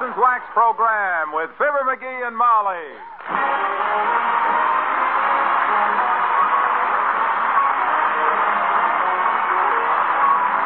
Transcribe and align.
Johnson's 0.00 0.16
Wax 0.16 0.40
program 0.56 1.28
with 1.36 1.52
Fibber 1.60 1.84
McGee 1.84 2.24
and 2.24 2.32
Molly. 2.32 2.88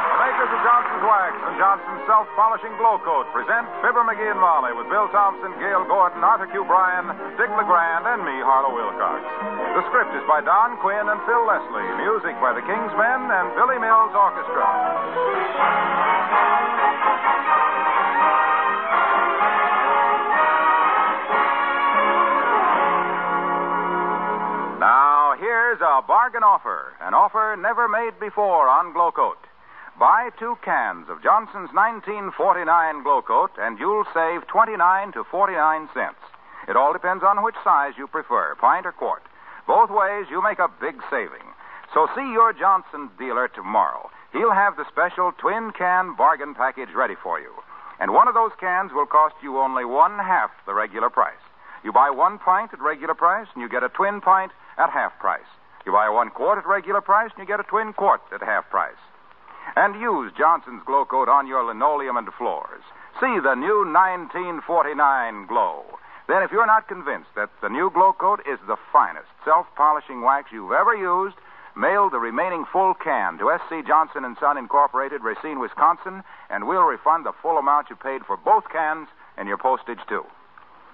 The 0.06 0.18
makers 0.22 0.54
of 0.54 0.60
Johnson's 0.62 1.02
Wax 1.02 1.34
and 1.50 1.58
Johnson's 1.58 2.06
Self 2.06 2.30
Polishing 2.38 2.78
Glo-Coat 2.78 3.26
present 3.34 3.66
Fibber 3.82 4.06
McGee 4.06 4.30
and 4.30 4.38
Molly 4.38 4.70
with 4.70 4.86
Bill 4.86 5.10
Thompson, 5.10 5.50
Gale 5.58 5.82
Gordon, 5.90 6.22
Arthur 6.22 6.46
Q. 6.54 6.62
Bryan, 6.70 7.10
Dick 7.34 7.50
LeGrand, 7.50 8.06
and 8.06 8.22
me, 8.22 8.38
Harlow 8.38 8.70
Wilcox. 8.70 9.18
The 9.74 9.82
script 9.90 10.14
is 10.14 10.22
by 10.30 10.46
Don 10.46 10.78
Quinn 10.78 11.10
and 11.10 11.18
Phil 11.26 11.42
Leslie. 11.42 11.90
Music 12.06 12.38
by 12.38 12.54
the 12.54 12.62
King's 12.62 12.94
Men 12.94 13.26
and 13.34 13.50
Billy 13.58 13.82
Mills 13.82 14.14
Orchestra. 14.14 14.62
Bargain 26.24 26.42
offer. 26.42 26.96
An 27.04 27.12
offer 27.12 27.54
never 27.60 27.86
made 27.86 28.18
before 28.18 28.64
on 28.64 28.94
Glo-Coat. 28.94 29.36
Buy 30.00 30.30
two 30.40 30.56
cans 30.64 31.04
of 31.12 31.20
Johnson's 31.20 31.68
1949 31.76 32.64
Glo-Coat, 33.04 33.52
and 33.60 33.76
you'll 33.76 34.08
save 34.16 34.48
29 34.48 35.12
to 35.12 35.24
49 35.28 35.52
cents. 35.92 36.24
It 36.66 36.80
all 36.80 36.94
depends 36.94 37.22
on 37.22 37.44
which 37.44 37.60
size 37.62 37.92
you 38.00 38.08
prefer, 38.08 38.56
pint 38.56 38.86
or 38.88 38.92
quart. 38.92 39.20
Both 39.68 39.90
ways, 39.92 40.24
you 40.32 40.40
make 40.40 40.56
a 40.64 40.72
big 40.80 40.96
saving. 41.12 41.44
So 41.92 42.08
see 42.16 42.32
your 42.32 42.56
Johnson 42.56 43.10
dealer 43.18 43.48
tomorrow. 43.48 44.08
He'll 44.32 44.56
have 44.56 44.80
the 44.80 44.88
special 44.88 45.32
twin 45.36 45.76
can 45.76 46.16
bargain 46.16 46.54
package 46.54 46.96
ready 46.96 47.20
for 47.22 47.38
you. 47.38 47.52
And 48.00 48.16
one 48.16 48.28
of 48.28 48.34
those 48.34 48.56
cans 48.56 48.96
will 48.96 49.04
cost 49.04 49.36
you 49.42 49.60
only 49.60 49.84
one 49.84 50.16
half 50.16 50.48
the 50.64 50.72
regular 50.72 51.10
price. 51.10 51.44
You 51.84 51.92
buy 51.92 52.08
one 52.08 52.38
pint 52.38 52.72
at 52.72 52.80
regular 52.80 53.12
price, 53.12 53.48
and 53.52 53.60
you 53.60 53.68
get 53.68 53.84
a 53.84 53.92
twin 53.92 54.22
pint 54.22 54.52
at 54.78 54.88
half 54.88 55.12
price. 55.20 55.52
You 55.84 55.92
buy 55.92 56.08
one 56.08 56.30
quart 56.30 56.58
at 56.58 56.66
regular 56.66 57.00
price, 57.00 57.30
and 57.36 57.42
you 57.42 57.46
get 57.46 57.60
a 57.60 57.68
twin 57.68 57.92
quart 57.92 58.22
at 58.32 58.40
half 58.42 58.68
price. 58.70 59.00
And 59.76 60.00
use 60.00 60.32
Johnson's 60.36 60.82
Glo-Coat 60.86 61.28
on 61.28 61.46
your 61.46 61.64
linoleum 61.64 62.16
and 62.16 62.28
floors. 62.34 62.82
See 63.20 63.38
the 63.40 63.54
new 63.54 63.84
1949 63.84 65.46
Glow. 65.46 65.84
Then, 66.26 66.42
if 66.42 66.50
you're 66.52 66.66
not 66.66 66.88
convinced 66.88 67.28
that 67.36 67.50
the 67.60 67.68
new 67.68 67.90
Glo-Coat 67.90 68.40
is 68.48 68.58
the 68.66 68.80
finest 68.92 69.28
self 69.44 69.66
polishing 69.76 70.22
wax 70.22 70.50
you've 70.50 70.72
ever 70.72 70.94
used, 70.96 71.36
mail 71.76 72.08
the 72.08 72.18
remaining 72.18 72.64
full 72.72 72.94
can 72.94 73.36
to 73.38 73.50
S.C. 73.50 73.82
Johnson 73.86 74.24
and 74.24 74.36
Son 74.40 74.56
Incorporated, 74.56 75.22
Racine, 75.22 75.60
Wisconsin, 75.60 76.24
and 76.48 76.66
we'll 76.66 76.84
refund 76.84 77.26
the 77.26 77.36
full 77.42 77.58
amount 77.58 77.90
you 77.90 77.96
paid 77.96 78.24
for 78.24 78.38
both 78.38 78.64
cans 78.72 79.08
and 79.36 79.48
your 79.48 79.58
postage, 79.58 80.00
too. 80.08 80.24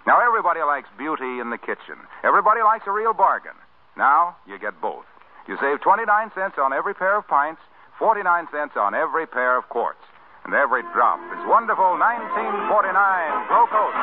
Now, 0.06 0.20
everybody 0.20 0.60
likes 0.60 0.88
beauty 0.98 1.38
in 1.38 1.50
the 1.50 1.58
kitchen. 1.58 2.00
Everybody 2.25 2.62
likes 2.62 2.86
a 2.86 2.92
real 2.92 3.12
bargain. 3.12 3.54
Now, 3.96 4.36
you 4.46 4.58
get 4.58 4.80
both. 4.80 5.05
You 5.48 5.56
save 5.60 5.80
29 5.80 6.30
cents 6.34 6.56
on 6.58 6.72
every 6.72 6.94
pair 6.94 7.16
of 7.19 7.27
pints, 7.27 7.60
49 7.98 8.48
cents 8.52 8.77
on 8.77 8.94
every 8.94 9.27
pair 9.27 9.58
of 9.58 9.69
quarts. 9.69 10.02
And 10.44 10.55
every 10.55 10.82
drop 10.94 11.20
is 11.36 11.47
wonderful 11.47 11.98
1949 11.98 13.48
Glo-Coat. 13.48 13.94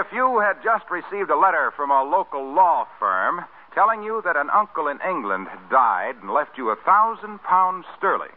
If 0.00 0.06
you 0.12 0.40
had 0.40 0.62
just 0.64 0.88
received 0.90 1.30
a 1.30 1.36
letter 1.36 1.72
from 1.76 1.90
a 1.90 2.02
local 2.02 2.54
law 2.54 2.86
firm 2.98 3.44
telling 3.74 4.02
you 4.02 4.22
that 4.24 4.36
an 4.36 4.48
uncle 4.50 4.88
in 4.88 4.98
England 5.06 5.48
had 5.48 5.68
died 5.68 6.16
and 6.22 6.30
left 6.30 6.56
you 6.56 6.70
a 6.70 6.76
thousand 6.76 7.42
pounds 7.42 7.84
sterling, 7.98 8.32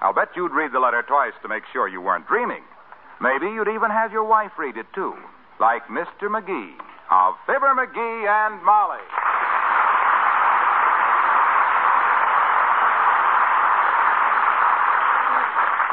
I'll 0.00 0.12
bet 0.12 0.36
you'd 0.36 0.52
read 0.52 0.72
the 0.72 0.80
letter 0.80 1.02
twice 1.02 1.32
to 1.42 1.48
make 1.48 1.62
sure 1.72 1.88
you 1.88 2.00
weren't 2.00 2.26
dreaming. 2.26 2.62
Maybe 3.22 3.46
you'd 3.46 3.70
even 3.70 3.90
have 3.94 4.10
your 4.10 4.24
wife 4.24 4.50
read 4.58 4.76
it, 4.76 4.86
too, 4.94 5.14
like 5.60 5.86
Mr. 5.86 6.26
McGee 6.26 6.74
of 7.06 7.34
Fibber 7.46 7.70
McGee 7.70 8.26
and 8.26 8.58
Molly. 8.66 8.98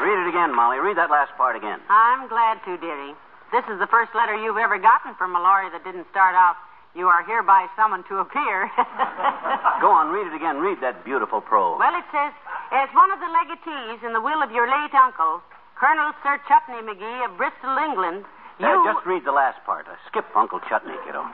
Read 0.02 0.16
it 0.26 0.28
again, 0.32 0.50
Molly. 0.56 0.80
Read 0.80 0.96
that 0.96 1.12
last 1.12 1.30
part 1.36 1.54
again. 1.54 1.78
I'm 1.86 2.26
glad 2.26 2.58
to, 2.64 2.74
dearie. 2.80 3.14
This 3.52 3.62
is 3.70 3.78
the 3.78 3.86
first 3.86 4.10
letter 4.16 4.34
you've 4.34 4.56
ever 4.56 4.78
gotten 4.80 5.14
from 5.14 5.36
a 5.36 5.40
lawyer 5.40 5.68
that 5.70 5.84
didn't 5.84 6.08
start 6.10 6.34
out, 6.34 6.56
You 6.98 7.06
are 7.06 7.22
hereby 7.22 7.70
summoned 7.78 8.08
to 8.10 8.18
appear. 8.18 8.66
Go 9.84 9.92
on, 9.92 10.10
read 10.10 10.26
it 10.26 10.34
again. 10.34 10.58
Read 10.58 10.82
that 10.82 11.04
beautiful 11.04 11.38
prose. 11.38 11.78
Well, 11.78 11.94
it 11.94 12.08
says, 12.10 12.34
as 12.72 12.88
one 12.90 13.12
of 13.14 13.20
the 13.22 13.30
legatees 13.30 14.02
in 14.02 14.10
the 14.16 14.20
will 14.20 14.42
of 14.42 14.50
your 14.50 14.66
late 14.66 14.94
uncle, 14.98 15.38
Colonel 15.80 16.12
Sir 16.22 16.36
Chutney 16.44 16.84
McGee 16.84 17.24
of 17.24 17.40
Bristol, 17.40 17.72
England, 17.80 18.28
you. 18.60 18.68
Uh, 18.68 18.92
just 18.92 19.06
read 19.08 19.24
the 19.24 19.32
last 19.32 19.56
part. 19.64 19.88
Skip 20.12 20.28
Uncle 20.36 20.60
Chutney, 20.68 20.92
kiddo. 21.08 21.24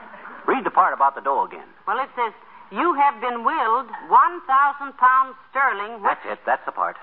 Read 0.47 0.63
the 0.63 0.71
part 0.71 0.95
about 0.95 1.15
the 1.15 1.21
dough 1.21 1.43
again. 1.43 1.67
Well, 1.85 1.99
it 1.99 2.07
says, 2.15 2.31
you 2.71 2.95
have 2.95 3.19
been 3.19 3.43
willed 3.43 3.91
1,000 4.07 4.95
pounds 4.95 5.35
sterling, 5.51 5.99
which, 5.99 6.15
That's 6.15 6.25
it. 6.31 6.39
That's 6.47 6.63
the 6.63 6.71
part. 6.71 6.95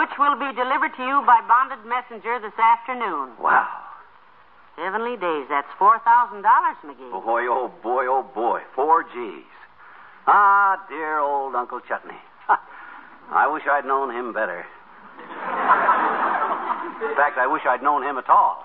which 0.00 0.08
will 0.16 0.40
be 0.40 0.48
delivered 0.56 0.96
to 0.96 1.04
you 1.04 1.20
by 1.28 1.44
bonded 1.44 1.84
messenger 1.84 2.40
this 2.40 2.56
afternoon. 2.56 3.36
Wow. 3.36 3.68
Heavenly 4.80 5.20
days, 5.20 5.44
that's 5.52 5.68
$4,000, 5.76 6.40
McGee. 6.40 7.12
Boy, 7.12 7.44
oh 7.44 7.68
boy, 7.84 8.08
oh 8.08 8.24
boy. 8.24 8.64
Four 8.74 9.04
G's. 9.04 9.44
Ah, 10.26 10.80
dear 10.88 11.20
old 11.20 11.54
Uncle 11.54 11.80
Chutney. 11.84 12.16
I 13.30 13.46
wish 13.52 13.64
I'd 13.70 13.84
known 13.84 14.08
him 14.08 14.32
better. 14.32 14.64
In 17.00 17.16
fact, 17.16 17.38
I 17.40 17.46
wish 17.48 17.62
I'd 17.64 17.82
known 17.82 18.02
him 18.04 18.18
at 18.18 18.28
all. 18.28 18.64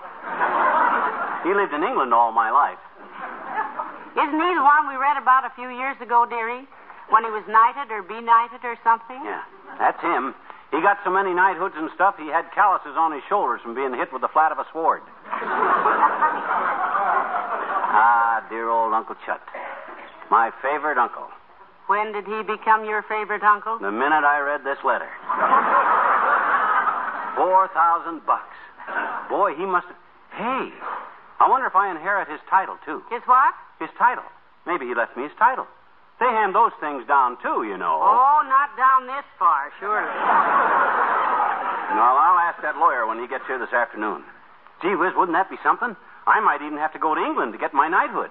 He 1.44 1.54
lived 1.54 1.72
in 1.72 1.82
England 1.82 2.12
all 2.12 2.32
my 2.32 2.50
life. 2.50 2.78
Isn't 4.16 4.40
he 4.40 4.52
the 4.56 4.64
one 4.64 4.88
we 4.88 4.96
read 4.96 5.16
about 5.16 5.44
a 5.44 5.52
few 5.56 5.68
years 5.68 5.96
ago, 6.00 6.26
dearie? 6.28 6.66
When 7.08 7.24
he 7.24 7.30
was 7.30 7.44
knighted 7.48 7.92
or 7.92 8.02
benighted 8.02 8.64
or 8.64 8.76
something? 8.82 9.20
Yeah, 9.22 9.42
that's 9.78 10.00
him. 10.02 10.34
He 10.72 10.82
got 10.82 10.98
so 11.04 11.10
many 11.10 11.32
knighthoods 11.32 11.76
and 11.78 11.88
stuff, 11.94 12.16
he 12.18 12.26
had 12.26 12.50
calluses 12.52 12.96
on 12.98 13.12
his 13.12 13.22
shoulders 13.28 13.60
from 13.62 13.74
being 13.74 13.94
hit 13.94 14.12
with 14.12 14.20
the 14.20 14.28
flat 14.28 14.50
of 14.50 14.58
a 14.58 14.66
sword. 14.72 15.02
ah, 17.94 18.42
dear 18.50 18.68
old 18.68 18.92
Uncle 18.92 19.14
Chut. 19.24 19.40
My 20.30 20.50
favorite 20.60 20.98
uncle. 20.98 21.28
When 21.86 22.12
did 22.12 22.26
he 22.26 22.42
become 22.42 22.84
your 22.84 23.02
favorite 23.06 23.44
uncle? 23.44 23.78
The 23.78 23.92
minute 23.92 24.24
I 24.26 24.40
read 24.40 24.64
this 24.64 24.82
letter. 24.82 25.08
Four 27.36 27.68
thousand 27.68 28.24
bucks. 28.26 28.56
Boy, 29.28 29.54
he 29.54 29.66
must 29.66 29.86
have. 29.86 29.96
Hey, 30.32 30.72
I 31.40 31.48
wonder 31.48 31.66
if 31.66 31.76
I 31.76 31.90
inherit 31.90 32.28
his 32.28 32.40
title, 32.48 32.76
too. 32.84 33.02
His 33.10 33.22
what? 33.26 33.54
His 33.78 33.90
title. 33.98 34.24
Maybe 34.66 34.86
he 34.86 34.94
left 34.94 35.16
me 35.16 35.24
his 35.24 35.36
title. 35.38 35.66
They 36.18 36.26
hand 36.26 36.54
those 36.54 36.72
things 36.80 37.06
down, 37.06 37.36
too, 37.44 37.64
you 37.68 37.76
know. 37.76 38.00
Oh, 38.00 38.40
not 38.48 38.72
down 38.76 39.06
this 39.06 39.24
far, 39.38 39.68
surely. 39.80 40.08
Well, 41.92 42.16
I'll 42.16 42.40
ask 42.40 42.60
that 42.62 42.76
lawyer 42.76 43.06
when 43.06 43.20
he 43.20 43.28
gets 43.28 43.44
here 43.46 43.58
this 43.58 43.72
afternoon. 43.72 44.24
Gee 44.82 44.96
whiz, 44.96 45.12
wouldn't 45.16 45.36
that 45.36 45.48
be 45.48 45.56
something? 45.62 45.96
I 46.26 46.40
might 46.40 46.60
even 46.60 46.78
have 46.78 46.92
to 46.92 46.98
go 46.98 47.14
to 47.14 47.20
England 47.20 47.52
to 47.52 47.58
get 47.58 47.72
my 47.72 47.88
knighthood. 47.88 48.30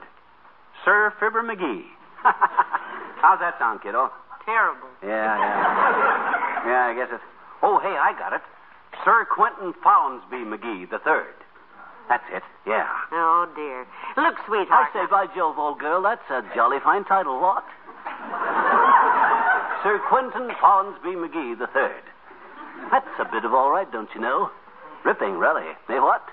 Sir 0.83 1.13
Fibber 1.19 1.41
McGee. 1.41 1.85
How's 3.21 3.39
that 3.39 3.57
sound, 3.57 3.81
kiddo? 3.81 4.11
Terrible. 4.45 4.89
Yeah, 5.01 5.09
yeah. 5.09 6.69
yeah, 6.69 6.83
I 6.89 6.93
guess 6.93 7.09
it. 7.13 7.21
Oh, 7.63 7.79
hey, 7.79 7.97
I 7.97 8.13
got 8.17 8.33
it. 8.33 8.41
Sir 9.05 9.25
Quentin 9.29 9.71
Follinsby 9.85 10.41
McGee 10.49 10.89
the 10.89 10.97
third. 10.97 11.37
That's 12.09 12.25
it. 12.33 12.41
Yeah. 12.65 12.89
Oh, 13.13 13.45
dear. 13.55 13.85
Look, 14.17 14.33
sweetheart. 14.49 14.89
I 14.89 14.93
say, 14.93 15.05
by 15.05 15.27
Jove, 15.37 15.59
old 15.61 15.77
girl, 15.77 16.01
that's 16.01 16.25
a 16.33 16.41
jolly 16.57 16.79
fine 16.83 17.05
title, 17.05 17.39
what? 17.39 17.63
Sir 19.85 20.01
Quentin 20.09 20.49
Follinsby 20.57 21.13
McGee 21.21 21.53
the 21.57 21.69
third. 21.69 22.01
That's 22.89 23.05
a 23.21 23.25
bit 23.29 23.45
of 23.45 23.53
all 23.53 23.69
right, 23.69 23.85
don't 23.91 24.09
you 24.15 24.21
know? 24.21 24.49
Ripping, 25.05 25.37
really. 25.37 25.69
Eh, 25.89 26.01
what? 26.01 26.25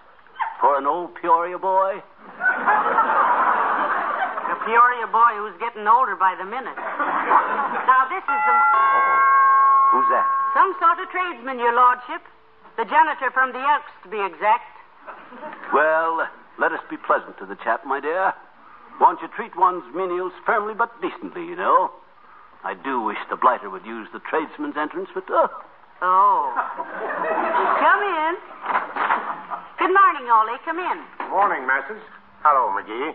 For 0.58 0.78
an 0.78 0.86
old 0.86 1.14
Peoria 1.20 1.58
boy? 1.58 2.00
A 4.48 4.56
Peoria 4.64 5.06
boy 5.12 5.32
who's 5.44 5.60
getting 5.60 5.86
older 5.86 6.16
by 6.16 6.34
the 6.40 6.44
minute. 6.48 6.76
now, 6.76 8.08
this 8.08 8.24
is 8.24 8.40
the. 8.48 8.54
Who's 9.92 10.08
that? 10.08 10.24
Some 10.56 10.72
sort 10.80 10.98
of 11.04 11.08
tradesman, 11.12 11.58
your 11.60 11.76
lordship. 11.76 12.24
The 12.76 12.84
janitor 12.84 13.30
from 13.32 13.52
the 13.52 13.60
Elks, 13.60 13.92
to 14.04 14.08
be 14.08 14.20
exact. 14.24 14.64
Well, 15.72 16.28
let 16.58 16.72
us 16.72 16.80
be 16.88 16.96
pleasant 16.96 17.38
to 17.38 17.46
the 17.46 17.56
chap, 17.62 17.84
my 17.86 18.00
dear. 18.00 18.32
Won't 19.00 19.20
you 19.20 19.28
treat 19.28 19.56
one's 19.56 19.84
menials 19.94 20.32
firmly 20.46 20.74
but 20.74 20.90
decently, 21.00 21.44
you 21.44 21.56
know? 21.56 21.90
I 22.64 22.74
do 22.74 23.00
wish 23.00 23.18
the 23.28 23.36
blighter 23.36 23.68
would 23.68 23.84
use 23.84 24.08
the 24.12 24.20
tradesman's 24.20 24.76
entrance, 24.76 25.08
but 25.14 25.24
oh, 25.30 25.48
Oh. 26.02 26.50
Come 27.78 28.02
in. 28.02 28.34
Good 29.78 29.94
morning, 29.94 30.26
Ole. 30.26 30.58
Come 30.64 30.78
in. 30.78 30.98
Morning, 31.30 31.64
Masters. 31.64 32.02
Hello, 32.42 32.74
McGee. 32.74 33.14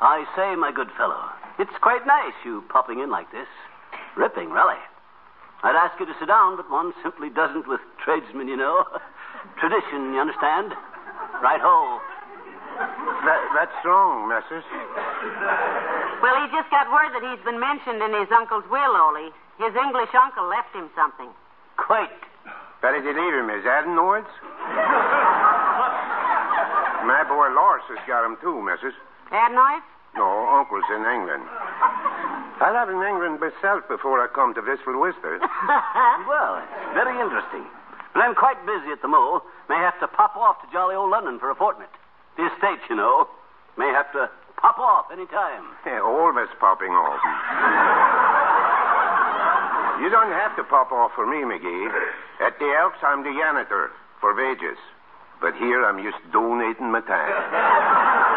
I 0.00 0.22
say, 0.36 0.54
my 0.54 0.70
good 0.70 0.86
fellow, 0.96 1.18
it's 1.58 1.74
quite 1.82 2.06
nice 2.06 2.34
you 2.44 2.62
popping 2.68 3.00
in 3.00 3.10
like 3.10 3.32
this. 3.32 3.48
Ripping, 4.16 4.50
really. 4.50 4.78
I'd 5.62 5.74
ask 5.74 5.98
you 5.98 6.06
to 6.06 6.14
sit 6.22 6.28
down, 6.30 6.56
but 6.56 6.70
one 6.70 6.94
simply 7.02 7.30
doesn't 7.30 7.66
with 7.66 7.80
tradesmen, 8.04 8.46
you 8.46 8.56
know. 8.56 8.86
Tradition, 9.60 10.14
you 10.14 10.20
understand? 10.20 10.70
Right 11.42 11.60
ho. 11.60 11.98
That, 12.78 13.42
that's 13.58 13.74
wrong, 13.82 14.30
Messrs. 14.30 14.62
Well, 16.22 16.36
he 16.38 16.46
just 16.54 16.70
got 16.70 16.86
word 16.94 17.10
that 17.10 17.26
he's 17.26 17.42
been 17.42 17.58
mentioned 17.58 17.98
in 17.98 18.14
his 18.14 18.30
uncle's 18.30 18.62
will, 18.70 18.94
Ole. 18.94 19.34
His 19.58 19.74
English 19.74 20.14
uncle 20.14 20.46
left 20.46 20.70
him 20.70 20.86
something. 20.94 21.26
Quite. 21.76 22.14
Better 22.78 23.02
to 23.02 23.10
leave 23.10 23.34
him 23.34 23.50
his 23.50 23.66
adenoids? 23.66 24.30
My 27.02 27.26
boy 27.26 27.50
Lars 27.50 27.82
has 27.90 27.98
got 28.06 28.22
him 28.22 28.38
too, 28.38 28.62
Mrs. 28.62 28.94
Adenoids? 29.34 29.82
No, 30.14 30.46
Uncle's 30.54 30.86
in 30.94 31.02
England. 31.02 31.42
I 32.58 32.74
live 32.74 32.90
in 32.90 32.98
England 32.98 33.38
myself 33.38 33.86
before 33.86 34.18
I 34.18 34.26
come 34.34 34.52
to 34.54 34.62
this 34.62 34.82
for 34.82 34.90
Worcester. 34.98 35.38
Well, 36.26 36.58
very 36.92 37.14
interesting. 37.14 37.62
But 38.12 38.26
I'm 38.26 38.34
quite 38.34 38.58
busy 38.66 38.90
at 38.90 39.00
the 39.00 39.08
Mo. 39.08 39.42
May 39.68 39.78
have 39.78 39.98
to 40.00 40.08
pop 40.08 40.34
off 40.34 40.58
to 40.62 40.66
jolly 40.72 40.96
old 40.98 41.10
London 41.10 41.38
for 41.38 41.50
a 41.50 41.54
fortnight. 41.54 41.92
The 42.36 42.50
estate, 42.50 42.82
you 42.90 42.96
know. 42.96 43.28
May 43.78 43.86
have 43.94 44.10
to 44.12 44.28
pop 44.58 44.78
off 44.78 45.06
any 45.12 45.26
time. 45.26 45.70
Yeah, 45.86 46.00
always 46.02 46.48
popping 46.58 46.90
off. 46.90 47.22
you 50.02 50.10
don't 50.10 50.32
have 50.34 50.56
to 50.56 50.64
pop 50.64 50.90
off 50.90 51.12
for 51.14 51.26
me, 51.26 51.46
McGee. 51.46 51.86
At 52.42 52.58
the 52.58 52.74
Elks, 52.74 52.98
I'm 53.06 53.22
the 53.22 53.30
janitor 53.38 53.90
for 54.20 54.34
wages. 54.34 54.78
But 55.40 55.54
here, 55.54 55.84
I'm 55.86 56.02
just 56.02 56.18
donating 56.32 56.90
my 56.90 57.02
time. 57.06 58.24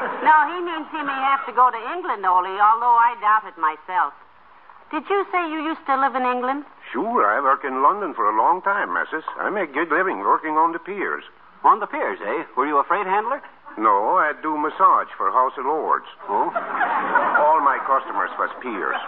No, 0.00 0.34
he 0.48 0.58
means 0.64 0.88
he 0.88 1.02
may 1.04 1.20
have 1.28 1.44
to 1.44 1.52
go 1.52 1.68
to 1.68 1.80
England, 1.92 2.24
Ole, 2.24 2.56
although 2.56 2.96
I 2.96 3.16
doubt 3.20 3.44
it 3.44 3.56
myself. 3.60 4.12
Did 4.90 5.04
you 5.08 5.24
say 5.30 5.46
you 5.52 5.62
used 5.62 5.84
to 5.86 5.94
live 6.00 6.16
in 6.16 6.24
England? 6.24 6.64
Sure, 6.92 7.22
I 7.28 7.38
work 7.40 7.62
in 7.62 7.82
London 7.82 8.14
for 8.14 8.26
a 8.26 8.36
long 8.36 8.60
time, 8.62 8.90
Mrs. 8.90 9.22
I 9.38 9.50
make 9.50 9.72
good 9.72 9.92
living 9.92 10.18
working 10.18 10.56
on 10.56 10.72
the 10.72 10.80
piers. 10.80 11.22
On 11.62 11.78
the 11.78 11.86
piers, 11.86 12.18
eh? 12.24 12.44
Were 12.56 12.66
you 12.66 12.78
a 12.78 12.84
freight 12.84 13.06
handler? 13.06 13.40
No, 13.78 14.18
I 14.18 14.32
do 14.42 14.56
massage 14.58 15.12
for 15.16 15.30
House 15.30 15.52
of 15.58 15.66
Lords. 15.66 16.08
Oh? 16.28 16.50
All 16.50 17.60
my 17.62 17.78
customers 17.86 18.30
was 18.40 18.50
peers. 18.58 18.98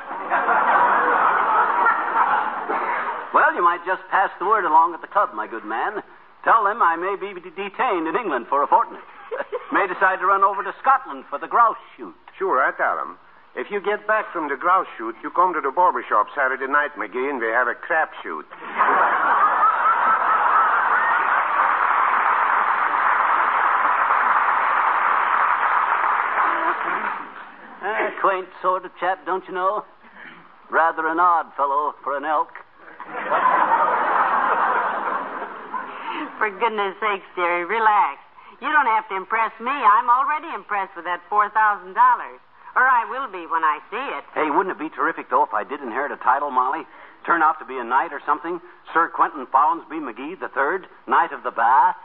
Well, 3.34 3.54
you 3.56 3.64
might 3.64 3.80
just 3.84 4.02
pass 4.10 4.30
the 4.38 4.44
word 4.44 4.64
along 4.64 4.94
at 4.94 5.00
the 5.00 5.08
club, 5.08 5.34
my 5.34 5.48
good 5.48 5.64
man. 5.64 6.02
Tell 6.44 6.64
them 6.64 6.82
I 6.82 6.96
may 6.96 7.16
be 7.16 7.32
detained 7.40 8.06
in 8.06 8.14
England 8.14 8.46
for 8.48 8.62
a 8.62 8.66
fortnight. 8.68 9.02
may 9.72 9.86
decide 9.88 10.20
to 10.20 10.26
run 10.26 10.44
over 10.44 10.62
to 10.62 10.72
Scotland 10.80 11.24
for 11.28 11.38
the 11.38 11.48
grouse 11.48 11.80
shoot. 11.96 12.14
Sure, 12.38 12.62
I 12.62 12.72
tell 12.76 12.98
'em. 13.00 13.18
If 13.54 13.70
you 13.70 13.80
get 13.80 14.06
back 14.06 14.30
from 14.32 14.48
the 14.48 14.56
grouse 14.56 14.86
shoot, 14.96 15.16
you 15.22 15.30
come 15.30 15.52
to 15.54 15.60
the 15.60 15.70
barber 15.70 16.02
shop 16.08 16.28
Saturday 16.34 16.66
night, 16.66 16.94
McGee, 16.96 17.28
and 17.28 17.40
we 17.40 17.48
have 17.48 17.68
a 17.68 17.74
crap 17.74 18.12
shoot. 18.22 18.46
Ah, 27.82 28.10
quaint 28.20 28.48
sort 28.62 28.84
of 28.84 28.92
chap, 29.00 29.24
don't 29.26 29.46
you 29.46 29.54
know? 29.54 29.84
Rather 30.70 31.06
an 31.08 31.20
odd 31.20 31.52
fellow 31.56 31.94
for 32.02 32.16
an 32.16 32.24
elk. 32.24 32.48
For 36.38 36.50
goodness 36.50 36.94
sakes, 37.00 37.26
dearie, 37.36 37.64
relax. 37.64 38.18
You 38.62 38.70
don't 38.70 38.86
have 38.86 39.08
to 39.10 39.16
impress 39.18 39.50
me. 39.58 39.74
I'm 39.74 40.06
already 40.08 40.46
impressed 40.54 40.94
with 40.94 41.04
that 41.04 41.18
$4,000. 41.26 41.50
Or 42.78 42.86
I 42.86 43.04
will 43.10 43.26
be 43.26 43.44
when 43.50 43.60
I 43.66 43.82
see 43.90 44.06
it. 44.16 44.24
Hey, 44.32 44.48
wouldn't 44.48 44.70
it 44.70 44.78
be 44.78 44.88
terrific, 44.88 45.28
though, 45.28 45.42
if 45.42 45.52
I 45.52 45.64
did 45.64 45.82
inherit 45.82 46.12
a 46.12 46.16
title, 46.22 46.50
Molly? 46.50 46.86
Turn 47.26 47.42
out 47.42 47.58
to 47.58 47.66
be 47.66 47.76
a 47.76 47.84
knight 47.84 48.12
or 48.14 48.22
something? 48.24 48.60
Sir 48.94 49.10
Quentin 49.12 49.46
Follansby 49.50 49.98
McGee 50.00 50.38
the 50.40 50.48
Third, 50.48 50.86
Knight 51.06 51.32
of 51.32 51.42
the 51.42 51.50
Bath? 51.50 51.96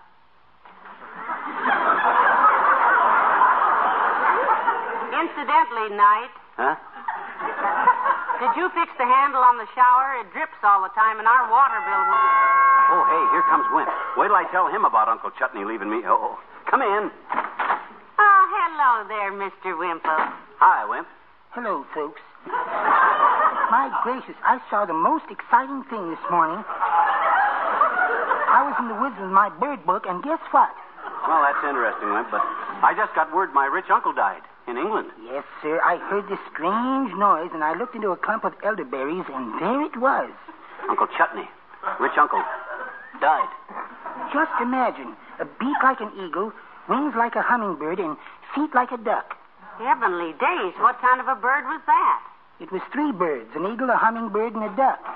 Incidentally, 5.14 5.90
Knight, 5.96 6.34
Huh? 6.58 6.76
did 8.42 8.52
you 8.58 8.70
fix 8.74 8.92
the 8.98 9.06
handle 9.06 9.42
on 9.42 9.58
the 9.58 9.68
shower? 9.74 10.20
It 10.22 10.34
drips 10.34 10.58
all 10.64 10.82
the 10.82 10.90
time, 10.90 11.20
and 11.20 11.28
our 11.28 11.50
water 11.50 11.80
bill 11.86 12.04
will 12.06 12.18
be... 12.18 12.67
Oh, 12.90 13.04
hey, 13.04 13.24
here 13.36 13.44
comes 13.52 13.68
Wimp. 13.76 13.90
Wait 14.16 14.28
till 14.32 14.40
I 14.40 14.48
tell 14.52 14.68
him 14.72 14.86
about 14.86 15.10
Uncle 15.12 15.32
Chutney 15.36 15.66
leaving 15.66 15.90
me. 15.90 16.08
Oh, 16.08 16.40
come 16.72 16.82
in. 16.82 17.12
Oh, 17.12 18.42
hello 18.48 19.04
there, 19.12 19.32
Mr. 19.36 19.76
Wimple. 19.76 20.16
Hi, 20.64 20.88
Wimp. 20.88 21.08
Hello, 21.52 21.86
folks. 21.94 22.22
My 22.48 23.92
gracious, 24.04 24.40
I 24.48 24.64
saw 24.72 24.86
the 24.88 24.96
most 24.96 25.26
exciting 25.28 25.84
thing 25.92 26.10
this 26.16 26.24
morning. 26.32 26.64
I 28.48 28.64
was 28.64 28.76
in 28.80 28.88
the 28.88 28.96
woods 28.96 29.20
with 29.20 29.36
my 29.36 29.52
bird 29.60 29.84
book, 29.86 30.08
and 30.08 30.24
guess 30.24 30.40
what? 30.56 30.72
Well, 31.28 31.44
that's 31.44 31.60
interesting, 31.68 32.08
Wimp, 32.16 32.32
but 32.32 32.40
I 32.40 32.96
just 32.96 33.12
got 33.16 33.36
word 33.36 33.52
my 33.52 33.68
rich 33.68 33.92
uncle 33.92 34.14
died 34.14 34.48
in 34.68 34.78
England. 34.80 35.12
Yes, 35.28 35.44
sir, 35.62 35.84
I 35.84 36.00
heard 36.08 36.32
this 36.32 36.40
strange 36.56 37.12
noise, 37.20 37.52
and 37.52 37.68
I 37.68 37.76
looked 37.76 37.96
into 37.96 38.16
a 38.16 38.18
clump 38.18 38.46
of 38.48 38.56
elderberries, 38.64 39.28
and 39.28 39.60
there 39.60 39.84
it 39.84 40.00
was. 40.00 40.32
Uncle 40.88 41.08
Chutney, 41.20 41.50
rich 42.00 42.16
uncle, 42.16 42.40
died. 43.20 43.50
Just 44.34 44.52
imagine 44.62 45.16
a 45.40 45.46
beak 45.46 45.78
like 45.84 46.00
an 46.00 46.12
eagle, 46.18 46.52
wings 46.90 47.14
like 47.16 47.36
a 47.36 47.42
hummingbird, 47.42 48.00
and 48.00 48.18
feet 48.56 48.74
like 48.74 48.92
a 48.92 48.98
duck. 48.98 49.36
Heavenly 49.78 50.34
days, 50.34 50.74
what 50.80 51.00
kind 51.02 51.22
of 51.22 51.28
a 51.28 51.36
bird 51.36 51.66
was 51.66 51.82
that? 51.86 52.22
It 52.60 52.72
was 52.72 52.82
three 52.92 53.12
birds 53.12 53.50
an 53.56 53.72
eagle, 53.72 53.90
a 53.90 53.98
hummingbird, 53.98 54.56
and 54.56 54.64
a 54.64 54.76
duck. 54.76 55.00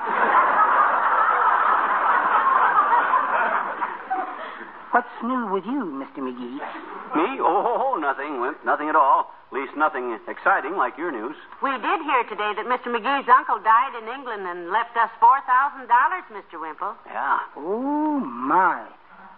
What's 4.92 5.08
new 5.24 5.48
with 5.48 5.66
you, 5.66 5.86
Mr. 5.86 6.20
McGee? 6.20 6.91
Me? 7.16 7.40
Oh, 7.42 7.98
nothing, 8.00 8.40
Wimp. 8.42 8.64
Nothing 8.66 8.90
at 8.90 8.96
all. 8.96 9.32
At 9.52 9.54
least 9.54 9.76
nothing 9.76 10.18
exciting 10.28 10.78
like 10.78 10.98
your 10.98 11.12
news. 11.12 11.36
We 11.62 11.72
did 11.72 12.00
hear 12.08 12.24
today 12.24 12.54
that 12.56 12.66
Mr. 12.66 12.88
McGee's 12.88 13.28
uncle 13.28 13.60
died 13.60 13.94
in 14.02 14.08
England 14.08 14.48
and 14.48 14.72
left 14.72 14.96
us 14.96 15.10
$4,000, 15.22 15.88
Mr. 16.32 16.60
Wimple. 16.62 16.96
Yeah. 17.08 17.40
Oh, 17.58 18.20
my. 18.22 18.88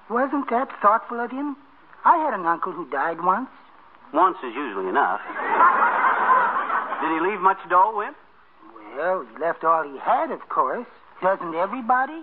Wasn't 0.09 0.49
that 0.51 0.69
thoughtful 0.81 1.19
of 1.19 1.31
him? 1.31 1.57
I 2.05 2.17
had 2.17 2.33
an 2.37 2.45
uncle 2.45 2.71
who 2.71 2.87
died 2.89 3.23
once. 3.23 3.49
Once 4.13 4.37
is 4.45 4.53
usually 4.53 4.87
enough. 4.89 5.21
Did 7.01 7.09
he 7.09 7.19
leave 7.25 7.41
much 7.41 7.57
dough, 7.69 7.93
Wimp? 7.97 8.15
Well, 8.95 9.25
he 9.25 9.41
left 9.41 9.63
all 9.63 9.81
he 9.81 9.97
had, 9.97 10.29
of 10.29 10.47
course. 10.49 10.85
Doesn't 11.23 11.55
everybody? 11.55 12.21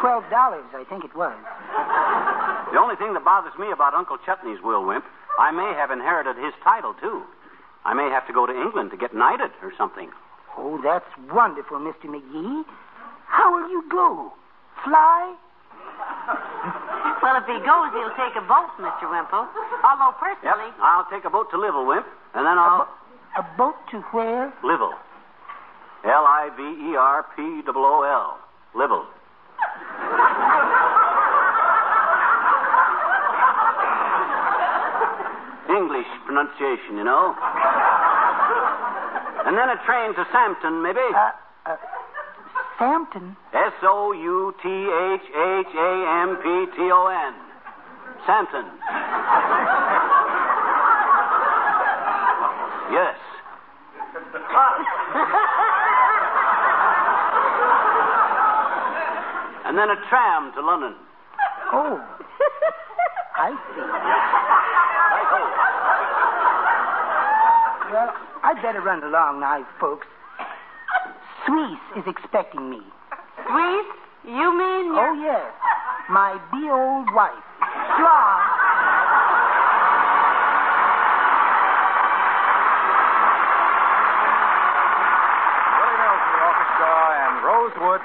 Twelve 0.00 0.24
dollars, 0.30 0.64
I 0.74 0.84
think 0.88 1.04
it 1.04 1.14
was. 1.14 1.36
The 2.72 2.78
only 2.78 2.96
thing 2.96 3.14
that 3.14 3.24
bothers 3.24 3.54
me 3.58 3.70
about 3.70 3.94
Uncle 3.94 4.18
Chutney's 4.24 4.60
will, 4.62 4.84
Wimp, 4.84 5.04
I 5.38 5.50
may 5.50 5.72
have 5.76 5.90
inherited 5.90 6.36
his 6.36 6.54
title, 6.64 6.94
too. 7.00 7.22
I 7.84 7.94
may 7.94 8.10
have 8.10 8.26
to 8.26 8.32
go 8.32 8.46
to 8.46 8.52
England 8.52 8.90
to 8.90 8.96
get 8.96 9.14
knighted 9.14 9.50
or 9.62 9.72
something. 9.78 10.10
Oh, 10.58 10.80
that's 10.82 11.06
wonderful, 11.30 11.78
Mr. 11.78 12.06
McGee. 12.06 12.64
How 13.26 13.52
will 13.54 13.68
you 13.70 13.84
go? 13.90 14.32
Fly? 14.82 15.36
Well, 17.22 17.36
if 17.38 17.46
he 17.46 17.58
goes, 17.62 17.90
he'll 17.94 18.16
take 18.18 18.34
a 18.36 18.44
boat, 18.46 18.70
Mr. 18.78 19.08
Wimple. 19.10 19.46
Although, 19.84 20.14
personally. 20.18 20.46
Yep. 20.46 20.56
personally, 20.56 20.70
I'll 20.82 21.06
take 21.10 21.24
a 21.24 21.30
boat 21.30 21.50
to 21.50 21.58
Liverpool, 21.58 21.86
Wimp, 21.86 22.06
and 22.34 22.46
then 22.46 22.58
I'll. 22.58 22.88
A 23.36 23.44
boat 23.56 23.76
to 23.90 24.00
where? 24.12 24.52
Liverpool. 24.64 24.94
L 26.04 26.24
I 26.24 26.50
V 26.56 26.62
E 26.92 26.96
R 26.96 27.26
P 27.36 27.62
O 27.66 27.74
O 27.76 28.02
L. 28.02 28.38
Liverpool. 28.74 29.06
English 35.76 36.08
pronunciation, 36.24 36.96
you 36.96 37.04
know. 37.04 37.36
And 39.46 39.56
then 39.56 39.68
a 39.68 39.76
train 39.84 40.14
to 40.14 40.26
Sampton, 40.32 40.82
maybe. 40.82 41.04
Uh, 41.12 41.30
uh, 41.66 41.76
Sampton. 42.78 43.36
S 43.52 43.72
O 43.82 44.12
U 44.12 44.54
T 44.62 44.68
H 44.68 45.26
H 45.28 45.74
A 45.76 45.92
M 46.24 46.36
P 46.42 46.66
T 46.76 46.90
O 46.90 47.06
N. 47.06 47.34
Sampton. 48.26 48.64
Yes. 52.90 53.16
and 59.66 59.76
then 59.76 59.90
a 59.90 59.96
tram 60.08 60.52
to 60.54 60.60
London. 60.62 60.94
Oh, 61.72 62.00
I 63.36 63.50
see. 63.74 64.62
Well, 67.90 68.12
I'd 68.42 68.60
better 68.62 68.80
run 68.80 69.04
along 69.04 69.40
now, 69.40 69.64
folks. 69.78 70.06
Suisse 71.46 71.78
is 71.96 72.04
expecting 72.06 72.68
me. 72.68 72.82
Suisse? 73.46 73.94
You 74.26 74.50
mean? 74.50 74.90
Oh, 74.98 75.14
yes. 75.22 75.46
My 76.10 76.34
dear 76.50 76.74
old 76.74 77.06
wife, 77.14 77.32
Fla. 77.96 78.56
Rosewood 87.44 88.00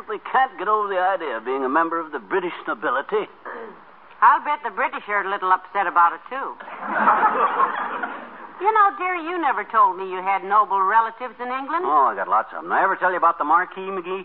simply 0.00 0.16
can't 0.32 0.56
get 0.56 0.64
over 0.64 0.88
the 0.88 0.96
idea 0.96 1.36
of 1.36 1.44
being 1.44 1.60
a 1.60 1.68
member 1.68 2.00
of 2.00 2.08
the 2.08 2.18
British 2.18 2.56
nobility. 2.64 3.28
I'll 4.24 4.40
bet 4.44 4.64
the 4.64 4.72
British 4.72 5.04
are 5.12 5.20
a 5.20 5.28
little 5.28 5.52
upset 5.52 5.84
about 5.84 6.16
it, 6.16 6.24
too. 6.32 6.36
you 8.64 8.70
know, 8.72 8.86
dearie, 8.96 9.28
you 9.28 9.36
never 9.36 9.64
told 9.68 10.00
me 10.00 10.08
you 10.08 10.24
had 10.24 10.40
noble 10.44 10.80
relatives 10.80 11.36
in 11.36 11.52
England. 11.52 11.84
Oh, 11.84 12.08
I 12.08 12.16
got 12.16 12.28
lots 12.28 12.48
of 12.52 12.64
them. 12.64 12.72
Did 12.72 12.80
I 12.80 12.84
ever 12.84 12.96
tell 12.96 13.12
you 13.12 13.20
about 13.20 13.36
the 13.36 13.44
Marquis, 13.44 13.92
McGee? 13.92 14.24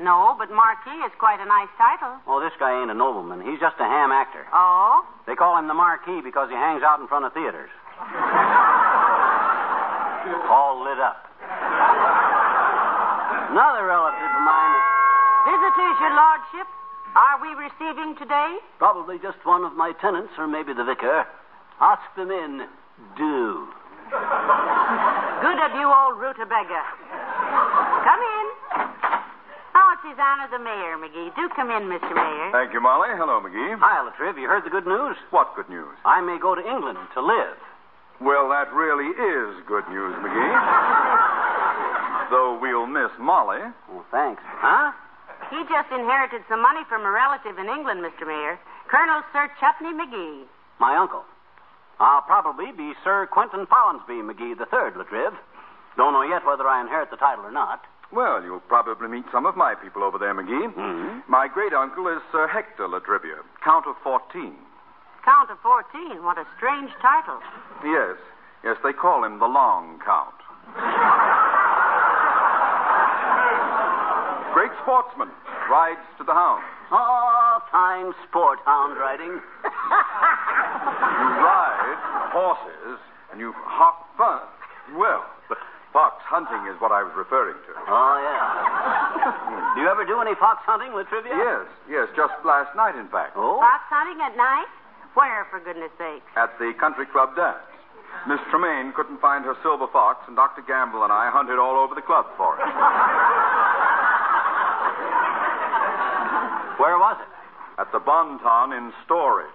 No, 0.00 0.34
but 0.40 0.48
Marquis 0.48 0.96
is 1.04 1.12
quite 1.20 1.40
a 1.40 1.44
nice 1.44 1.68
title. 1.76 2.16
Oh, 2.24 2.40
this 2.40 2.56
guy 2.56 2.80
ain't 2.80 2.90
a 2.90 2.96
nobleman. 2.96 3.44
He's 3.44 3.60
just 3.60 3.76
a 3.76 3.84
ham 3.84 4.12
actor. 4.12 4.48
Oh? 4.52 5.04
They 5.26 5.36
call 5.36 5.58
him 5.60 5.68
the 5.68 5.76
Marquis 5.76 6.24
because 6.24 6.48
he 6.48 6.56
hangs 6.56 6.82
out 6.82 7.00
in 7.00 7.08
front 7.08 7.26
of 7.28 7.34
theaters. 7.36 7.68
All 10.48 10.80
lit 10.84 11.00
up. 11.00 11.28
Another 13.50 13.82
relative 13.82 14.30
of 14.30 14.42
mine 14.46 14.69
Visitors, 15.46 15.96
your 16.00 16.12
lordship, 16.14 16.68
are 17.16 17.40
we 17.40 17.50
receiving 17.56 18.14
today? 18.16 18.58
probably 18.78 19.18
just 19.18 19.38
one 19.44 19.64
of 19.64 19.72
my 19.74 19.92
tenants, 20.00 20.32
or 20.38 20.46
maybe 20.46 20.72
the 20.72 20.84
vicar. 20.84 21.26
Ask 21.80 22.02
them 22.16 22.30
in. 22.30 22.66
Do. 23.16 23.68
Good 25.40 25.58
of 25.64 25.72
you, 25.72 25.88
old 25.88 26.20
rutabaga. 26.20 26.82
Come 28.04 28.20
in. 28.20 28.46
Oh, 29.72 29.88
it's 29.96 30.04
his 30.04 30.18
honor 30.20 30.48
the 30.52 30.58
mayor, 30.60 30.98
McGee. 31.00 31.32
Do 31.36 31.48
come 31.56 31.70
in, 31.70 31.88
Mr. 31.88 32.12
Mayor. 32.12 32.50
Thank 32.52 32.72
you, 32.74 32.80
Molly. 32.80 33.08
Hello, 33.16 33.40
McGee. 33.40 33.78
Hi, 33.80 34.04
Latriv. 34.04 34.36
You 34.40 34.48
heard 34.48 34.64
the 34.64 34.70
good 34.70 34.86
news? 34.86 35.16
What 35.30 35.54
good 35.56 35.68
news? 35.70 35.96
I 36.04 36.20
may 36.20 36.38
go 36.38 36.54
to 36.54 36.60
England 36.60 36.98
to 37.14 37.22
live. 37.22 37.56
Well, 38.20 38.50
that 38.50 38.68
really 38.74 39.08
is 39.08 39.56
good 39.66 39.88
news, 39.88 40.12
McGee. 40.20 40.52
Though 42.30 42.58
we'll 42.60 42.86
miss 42.86 43.10
Molly. 43.18 43.60
Oh, 43.90 44.04
thanks. 44.10 44.42
Huh? 44.44 44.92
He 45.50 45.58
just 45.68 45.90
inherited 45.90 46.42
some 46.48 46.62
money 46.62 46.80
from 46.88 47.02
a 47.02 47.10
relative 47.10 47.58
in 47.58 47.66
England, 47.68 48.00
Mr. 48.02 48.26
Mayor. 48.26 48.58
Colonel 48.88 49.22
Sir 49.32 49.50
Chutney 49.60 49.92
McGee. 49.92 50.44
My 50.78 50.96
uncle. 50.96 51.24
I'll 51.98 52.22
probably 52.22 52.72
be 52.72 52.92
Sir 53.04 53.26
Quentin 53.30 53.66
Follinsby 53.66 54.22
McGee 54.24 54.56
the 54.56 54.66
third, 54.66 54.94
Latriv. 54.94 55.34
Don't 55.96 56.12
know 56.14 56.22
yet 56.22 56.46
whether 56.46 56.66
I 56.66 56.80
inherit 56.80 57.10
the 57.10 57.16
title 57.18 57.44
or 57.44 57.50
not. 57.50 57.84
Well, 58.12 58.42
you'll 58.42 58.60
probably 58.60 59.06
meet 59.08 59.24
some 59.30 59.44
of 59.46 59.56
my 59.56 59.74
people 59.74 60.02
over 60.02 60.18
there, 60.18 60.34
McGee. 60.34 60.72
Mhm. 60.74 61.22
My 61.28 61.46
great 61.46 61.72
uncle 61.74 62.08
is 62.08 62.22
Sir 62.32 62.46
Hector 62.48 62.88
La 62.88 62.98
Trivia, 63.00 63.38
Count 63.62 63.86
of 63.86 63.96
14. 63.98 64.56
Count 65.22 65.50
of 65.50 65.58
14. 65.60 66.24
What 66.24 66.38
a 66.38 66.46
strange 66.56 66.90
title. 67.00 67.40
Yes, 67.84 68.16
yes, 68.64 68.76
they 68.82 68.92
call 68.92 69.22
him 69.24 69.38
the 69.38 69.46
Long 69.46 70.00
Count. 70.04 70.34
Great 74.60 74.76
sportsman, 74.84 75.32
rides 75.72 76.04
to 76.20 76.24
the 76.28 76.36
hounds. 76.36 76.68
Oh, 76.92 77.64
fine 77.72 78.12
sport 78.28 78.58
hound 78.68 78.92
riding. 79.00 79.40
You 79.40 79.40
ride 81.40 81.96
horses 82.28 83.00
and 83.32 83.40
you 83.40 83.56
hop 83.56 84.04
fun. 84.20 84.44
Well, 85.00 85.24
fox 85.96 86.20
hunting 86.28 86.60
is 86.68 86.76
what 86.76 86.92
I 86.92 87.00
was 87.00 87.16
referring 87.16 87.56
to. 87.56 87.72
Oh, 87.88 88.16
yeah. 88.20 89.72
do 89.72 89.80
you 89.80 89.88
ever 89.88 90.04
do 90.04 90.20
any 90.20 90.36
fox 90.36 90.60
hunting, 90.68 90.92
La 90.92 91.08
Trivia? 91.08 91.32
Yes, 91.40 91.64
yes, 91.88 92.06
just 92.12 92.36
last 92.44 92.76
night, 92.76 93.00
in 93.00 93.08
fact, 93.08 93.32
Oh? 93.40 93.56
Fox 93.64 93.80
hunting 93.88 94.20
at 94.20 94.36
night? 94.36 94.68
Where, 95.16 95.48
for 95.48 95.64
goodness 95.64 95.90
sake? 95.96 96.20
at 96.36 96.52
the 96.60 96.76
country 96.76 97.06
club 97.08 97.32
dance. 97.34 97.64
Miss 98.28 98.40
Tremaine 98.52 98.92
couldn't 98.92 99.24
find 99.24 99.40
her 99.48 99.56
silver 99.64 99.86
fox, 99.88 100.20
and 100.28 100.36
Dr. 100.36 100.60
Gamble 100.68 101.00
and 101.02 101.12
I 101.12 101.30
hunted 101.32 101.56
all 101.56 101.80
over 101.80 101.94
the 101.96 102.02
club 102.04 102.26
for 102.36 102.60
it. 102.60 102.68
Where 106.80 106.96
was 106.96 107.20
it? 107.20 107.28
At 107.76 107.92
the 107.92 108.00
Bon 108.00 108.40
Ton 108.40 108.72
in 108.72 108.88
storage. 109.04 109.52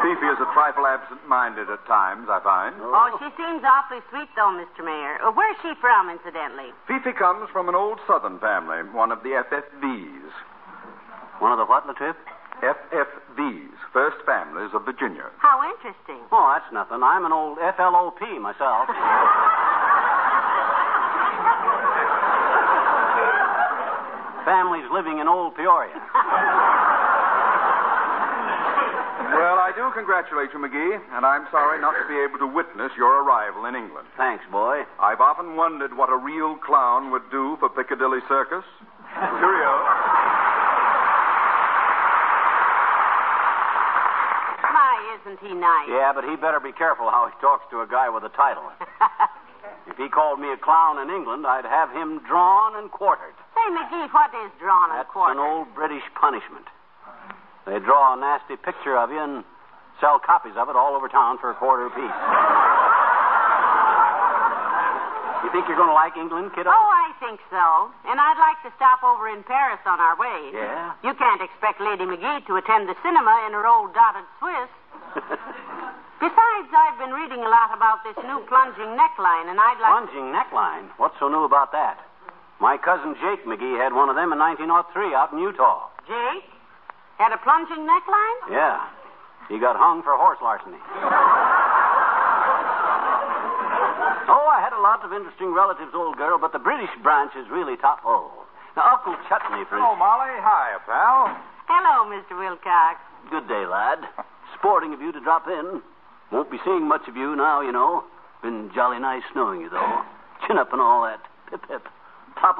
Fifi 0.00 0.28
is 0.30 0.38
a 0.38 0.48
trifle 0.54 0.86
absent-minded 0.86 1.66
at 1.68 1.82
times, 1.90 2.30
I 2.30 2.38
find. 2.38 2.78
Oh, 2.78 3.18
she 3.18 3.28
seems 3.34 3.66
awfully 3.66 3.98
sweet, 4.14 4.30
though, 4.38 4.54
Mr. 4.54 4.86
Mayor. 4.86 5.18
Uh, 5.18 5.34
where's 5.34 5.58
she 5.60 5.74
from, 5.82 6.08
incidentally? 6.08 6.70
Fifi 6.86 7.12
comes 7.18 7.50
from 7.50 7.68
an 7.68 7.74
old 7.74 7.98
Southern 8.06 8.38
family, 8.38 8.86
one 8.94 9.10
of 9.10 9.26
the 9.26 9.42
FFVs. 9.42 10.30
One 11.42 11.50
of 11.50 11.58
the 11.58 11.66
what, 11.66 11.82
Latriv? 11.90 12.14
FFVs, 12.62 13.74
First 13.92 14.16
Families 14.24 14.70
of 14.72 14.86
Virginia. 14.86 15.34
How 15.38 15.66
interesting. 15.66 16.22
Oh, 16.30 16.54
that's 16.54 16.72
nothing. 16.72 17.02
I'm 17.02 17.26
an 17.26 17.32
old 17.32 17.58
FLOP 17.58 18.22
myself. 18.38 18.86
Families 24.44 24.84
living 24.92 25.18
in 25.18 25.28
old 25.28 25.56
Peoria. 25.56 25.94
Well, 29.34 29.58
I 29.58 29.74
do 29.74 29.90
congratulate 29.92 30.54
you, 30.54 30.60
McGee, 30.62 30.94
and 31.12 31.26
I'm 31.26 31.50
sorry 31.50 31.80
not 31.80 31.90
to 31.98 32.06
be 32.06 32.14
able 32.22 32.38
to 32.38 32.46
witness 32.46 32.92
your 32.96 33.24
arrival 33.24 33.66
in 33.66 33.74
England. 33.74 34.06
Thanks, 34.16 34.44
boy. 34.46 34.86
I've 35.02 35.20
often 35.20 35.56
wondered 35.56 35.96
what 35.96 36.08
a 36.08 36.16
real 36.16 36.54
clown 36.62 37.10
would 37.10 37.26
do 37.34 37.56
for 37.58 37.68
Piccadilly 37.68 38.20
Circus. 38.30 38.62
Cheerio. 39.10 39.74
My, 44.70 45.18
isn't 45.18 45.40
he 45.42 45.52
nice? 45.52 45.90
Yeah, 45.90 46.12
but 46.14 46.22
he 46.24 46.36
better 46.36 46.60
be 46.60 46.72
careful 46.72 47.10
how 47.10 47.26
he 47.26 47.34
talks 47.40 47.66
to 47.74 47.82
a 47.82 47.86
guy 47.90 48.08
with 48.08 48.22
a 48.22 48.32
title. 48.38 48.70
if 49.90 49.96
he 49.98 50.08
called 50.08 50.38
me 50.38 50.52
a 50.52 50.56
clown 50.56 51.02
in 51.02 51.10
England, 51.10 51.44
I'd 51.44 51.66
have 51.66 51.90
him 51.90 52.22
drawn 52.26 52.76
and 52.78 52.90
quartered. 52.90 53.34
Say, 53.54 53.66
McGee, 53.70 54.10
what 54.12 54.30
is 54.44 54.50
drawn 54.58 54.90
and 54.90 54.98
That's 54.98 55.10
quartered? 55.10 55.38
an 55.38 55.42
old 55.42 55.68
British 55.74 56.02
punishment. 56.18 56.66
They 57.66 57.78
draw 57.80 58.12
a 58.14 58.16
nasty 58.20 58.56
picture 58.56 58.98
of 58.98 59.10
you 59.10 59.18
and 59.22 59.44
sell 60.00 60.18
copies 60.18 60.52
of 60.58 60.68
it 60.68 60.76
all 60.76 60.94
over 60.94 61.08
town 61.08 61.38
for 61.38 61.50
a 61.50 61.54
quarter 61.54 61.86
apiece. 61.86 62.18
you 65.44 65.48
think 65.52 65.68
you're 65.68 65.76
going 65.78 65.88
to 65.92 65.96
like 65.96 66.16
England, 66.16 66.50
kiddo? 66.56 66.68
Oh, 66.72 66.88
I 66.92 67.12
think 67.20 67.38
so. 67.52 67.92
And 68.10 68.16
I'd 68.20 68.40
like 68.40 68.58
to 68.68 68.70
stop 68.76 69.04
over 69.04 69.28
in 69.28 69.44
Paris 69.44 69.80
on 69.86 70.00
our 70.00 70.16
way. 70.18 70.50
Yeah? 70.52 70.92
You 71.04 71.14
can't 71.14 71.40
expect 71.40 71.80
Lady 71.80 72.04
McGee 72.04 72.44
to 72.48 72.56
attend 72.56 72.88
the 72.88 72.96
cinema 73.04 73.44
in 73.46 73.52
her 73.54 73.64
old 73.68 73.94
dotted 73.94 74.24
Swiss. 74.40 74.70
Besides, 76.24 76.68
I've 76.72 76.96
been 76.98 77.12
reading 77.12 77.44
a 77.44 77.50
lot 77.52 77.70
about 77.76 78.00
this 78.04 78.16
new 78.24 78.40
plunging 78.48 78.96
neckline, 78.96 79.52
and 79.52 79.60
I'd 79.60 79.76
like. 79.80 79.92
Plunging 80.08 80.32
neckline. 80.32 80.88
What's 80.96 81.14
so 81.20 81.28
new 81.28 81.44
about 81.44 81.70
that? 81.72 82.00
My 82.60 82.76
cousin 82.78 83.14
Jake 83.20 83.44
McGee 83.44 83.76
had 83.78 83.92
one 83.92 84.08
of 84.08 84.16
them 84.16 84.32
in 84.32 84.38
1903 84.38 85.14
out 85.14 85.32
in 85.32 85.38
Utah. 85.38 85.88
Jake? 86.06 86.44
Had 87.18 87.32
a 87.32 87.38
plunging 87.38 87.84
neckline? 87.86 88.38
Yeah. 88.50 88.80
He 89.48 89.58
got 89.58 89.76
hung 89.76 90.02
for 90.02 90.16
horse 90.16 90.38
larceny. 90.42 90.78
oh, 94.28 94.46
I 94.50 94.58
had 94.64 94.72
a 94.72 94.80
lot 94.80 95.04
of 95.04 95.12
interesting 95.12 95.52
relatives, 95.52 95.92
old 95.94 96.16
girl, 96.16 96.38
but 96.38 96.52
the 96.52 96.58
British 96.58 96.90
branch 97.02 97.32
is 97.36 97.46
really 97.50 97.76
top 97.76 98.00
hole. 98.00 98.30
Now, 98.76 98.96
Uncle 98.98 99.14
Chutney, 99.28 99.64
for 99.68 99.76
Oh, 99.78 99.94
Molly. 99.94 100.34
Hi, 100.42 100.78
pal. 100.86 101.30
Hello, 101.68 102.10
Mr. 102.10 102.38
Wilcox. 102.38 102.98
Good 103.30 103.46
day, 103.48 103.66
lad. 103.66 103.98
Sporting 104.58 104.92
of 104.94 105.00
you 105.00 105.12
to 105.12 105.20
drop 105.20 105.46
in. 105.46 105.82
Won't 106.32 106.50
be 106.50 106.58
seeing 106.64 106.88
much 106.88 107.06
of 107.06 107.16
you 107.16 107.36
now, 107.36 107.60
you 107.60 107.70
know. 107.72 108.04
Been 108.42 108.70
jolly 108.74 108.98
nice 108.98 109.22
knowing 109.36 109.60
you, 109.60 109.70
though. 109.70 110.02
Chin 110.46 110.58
up 110.58 110.72
and 110.72 110.80
all 110.80 111.02
that. 111.04 111.20
Pip, 111.50 111.62
pip. 111.68 111.86
Top. 112.40 112.58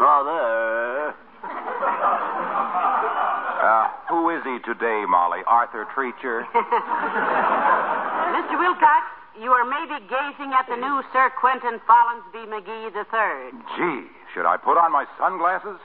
Rather. 0.00 1.14
Uh, 3.56 3.88
who 4.08 4.30
is 4.30 4.44
he 4.44 4.60
today, 4.62 5.02
Molly? 5.08 5.40
Arthur 5.48 5.86
Treacher? 5.90 6.46
Mr. 8.36 8.54
Wilcox, 8.54 9.02
you 9.40 9.50
are 9.50 9.64
maybe 9.64 9.98
gazing 10.06 10.52
at 10.54 10.68
the 10.68 10.76
new 10.76 11.02
Sir 11.12 11.32
Quentin 11.40 11.80
Follansby 11.88 12.46
McGee 12.46 12.94
III. 12.94 13.50
Gee, 13.74 14.06
should 14.32 14.46
I 14.46 14.56
put 14.56 14.78
on 14.78 14.92
my 14.92 15.06
sunglasses? 15.18 15.80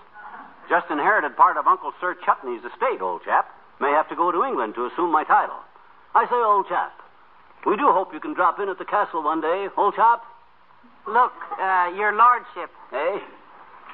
Just 0.69 0.91
inherited 0.91 1.35
part 1.35 1.57
of 1.57 1.65
Uncle 1.65 1.91
Sir 1.99 2.13
Chutney's 2.23 2.61
estate, 2.61 3.01
old 3.01 3.23
chap. 3.25 3.49
May 3.79 3.89
have 3.91 4.07
to 4.09 4.15
go 4.15 4.31
to 4.31 4.43
England 4.43 4.75
to 4.75 4.85
assume 4.85 5.11
my 5.11 5.23
title. 5.23 5.57
I 6.13 6.27
say, 6.27 6.35
old 6.37 6.67
chap, 6.67 6.93
we 7.65 7.77
do 7.77 7.89
hope 7.89 8.13
you 8.13 8.19
can 8.19 8.33
drop 8.35 8.59
in 8.59 8.69
at 8.69 8.77
the 8.77 8.85
castle 8.85 9.23
one 9.23 9.41
day, 9.41 9.67
old 9.75 9.95
chap. 9.95 10.21
Look, 11.07 11.33
uh, 11.59 11.91
your 11.97 12.13
lordship, 12.13 12.69
Hey? 12.91 13.17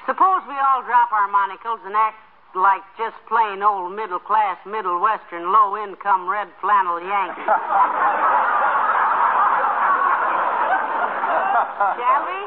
suppose 0.06 0.42
we 0.48 0.54
all 0.56 0.82
drop 0.84 1.12
our 1.12 1.28
monocles 1.28 1.80
and 1.84 1.94
act 1.96 2.16
like 2.54 2.82
just 2.96 3.16
plain 3.28 3.62
old 3.62 3.92
middle 3.94 4.18
class, 4.18 4.56
middle 4.66 5.00
western, 5.00 5.52
low 5.52 5.76
income, 5.76 6.28
red 6.28 6.48
flannel 6.60 7.00
Yankees. 7.00 7.44
Shall 11.98 12.24
we? 12.24 12.40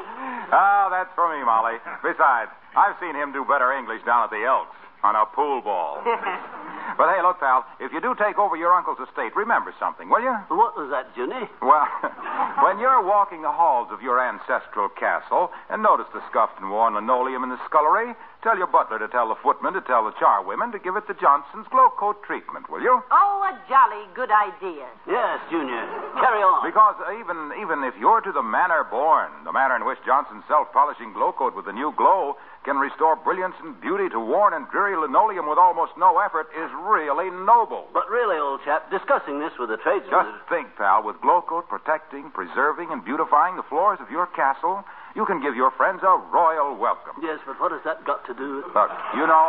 Oh, 0.53 0.88
that's 0.91 1.10
for 1.15 1.30
me, 1.32 1.44
Molly. 1.46 1.77
Besides, 2.03 2.51
I've 2.75 2.96
seen 3.00 3.15
him 3.15 3.32
do 3.32 3.46
better 3.46 3.72
English 3.74 4.03
down 4.06 4.24
at 4.25 4.30
the 4.32 4.44
Elks 4.44 4.75
on 5.03 5.15
a 5.15 5.25
pool 5.25 5.62
ball. 5.62 6.01
But 6.98 7.14
hey, 7.16 7.22
look, 7.22 7.40
pal, 7.40 7.66
if 7.80 7.92
you 7.92 8.02
do 8.02 8.16
take 8.16 8.38
over 8.38 8.56
your 8.56 8.74
uncle's 8.74 9.00
estate, 9.00 9.36
remember 9.36 9.74
something, 9.80 10.10
will 10.10 10.22
you? 10.22 10.34
What 10.50 10.77
was 10.77 10.90
that, 10.92 11.12
Junie? 11.16 11.50
Well, 11.62 11.88
when 12.64 12.80
you're 12.80 13.01
walking 13.04 13.42
the 13.42 13.51
halls 13.51 13.88
of 13.92 14.01
your 14.01 14.20
ancestral 14.20 14.90
castle 14.90 15.51
and 15.70 15.82
notice 15.82 16.08
the 16.14 16.22
scuffed 16.30 16.60
and 16.60 16.70
worn 16.70 16.96
linoleum 16.96 17.44
in 17.44 17.50
the 17.50 17.60
scullery, 17.66 18.14
tell 18.44 18.58
your 18.58 18.68
butler 18.68 19.00
to 19.00 19.08
tell 19.08 19.30
the 19.30 19.40
footman 19.42 19.74
to 19.74 19.82
tell 19.82 20.04
the 20.06 20.12
charwomen 20.18 20.72
to 20.72 20.80
give 20.80 20.96
it 20.96 21.08
the 21.08 21.14
Johnson's 21.14 21.68
Glo-Coat 21.70 22.24
treatment, 22.24 22.70
will 22.70 22.82
you? 22.82 23.01
oh, 23.12 23.38
a 23.46 23.54
jolly 23.70 24.06
good 24.14 24.30
idea. 24.32 24.86
Yes, 25.08 25.40
Junior. 25.50 25.86
Carry 26.18 26.42
on. 26.42 26.66
Because 26.66 26.96
uh, 27.01 27.18
even 27.20 27.51
even 27.62 27.84
if 27.84 27.94
you're 28.00 28.22
to 28.22 28.32
the 28.32 28.44
manner 28.44 28.86
born, 28.90 29.30
the 29.44 29.51
manner 29.51 29.75
in 29.75 29.86
which 29.86 30.00
Johnson's 30.06 30.44
self-polishing 30.48 31.14
Glo-Coat 31.14 31.56
with 31.56 31.66
the 31.66 31.74
new 31.74 31.94
glow 31.98 32.38
can 32.64 32.77
restore 32.77 33.16
brilliance 33.16 33.56
and 33.64 33.74
beauty 33.82 34.08
to 34.10 34.20
worn 34.20 34.54
and 34.54 34.70
dreary 34.70 34.96
linoleum 34.96 35.50
with 35.50 35.58
almost 35.58 35.94
no 35.98 36.20
effort 36.20 36.48
is 36.54 36.70
really 36.86 37.34
noble. 37.34 37.90
But 37.94 38.10
really, 38.10 38.38
old 38.38 38.62
chap, 38.64 38.90
discussing 38.94 39.40
this 39.40 39.51
with 39.58 39.70
the 39.70 39.77
tradesmen. 39.82 40.14
Just 40.14 40.50
think, 40.50 40.77
pal, 40.77 41.01
with 41.01 41.20
Glo-Coat 41.22 41.68
protecting, 41.68 42.30
preserving, 42.30 42.94
and 42.94 43.04
beautifying 43.04 43.58
the 43.58 43.66
floors 43.66 43.98
of 44.00 44.12
your 44.12 44.27
castle, 44.27 44.86
you 45.16 45.26
can 45.26 45.42
give 45.42 45.56
your 45.56 45.72
friends 45.72 46.02
a 46.04 46.18
royal 46.32 46.76
welcome. 46.76 47.20
Yes, 47.22 47.40
but 47.46 47.60
what 47.60 47.72
has 47.72 47.82
that 47.84 48.06
got 48.06 48.26
to 48.28 48.34
do 48.34 48.64
with. 48.64 48.74
Look, 48.74 48.92
you 49.16 49.26
know. 49.28 49.46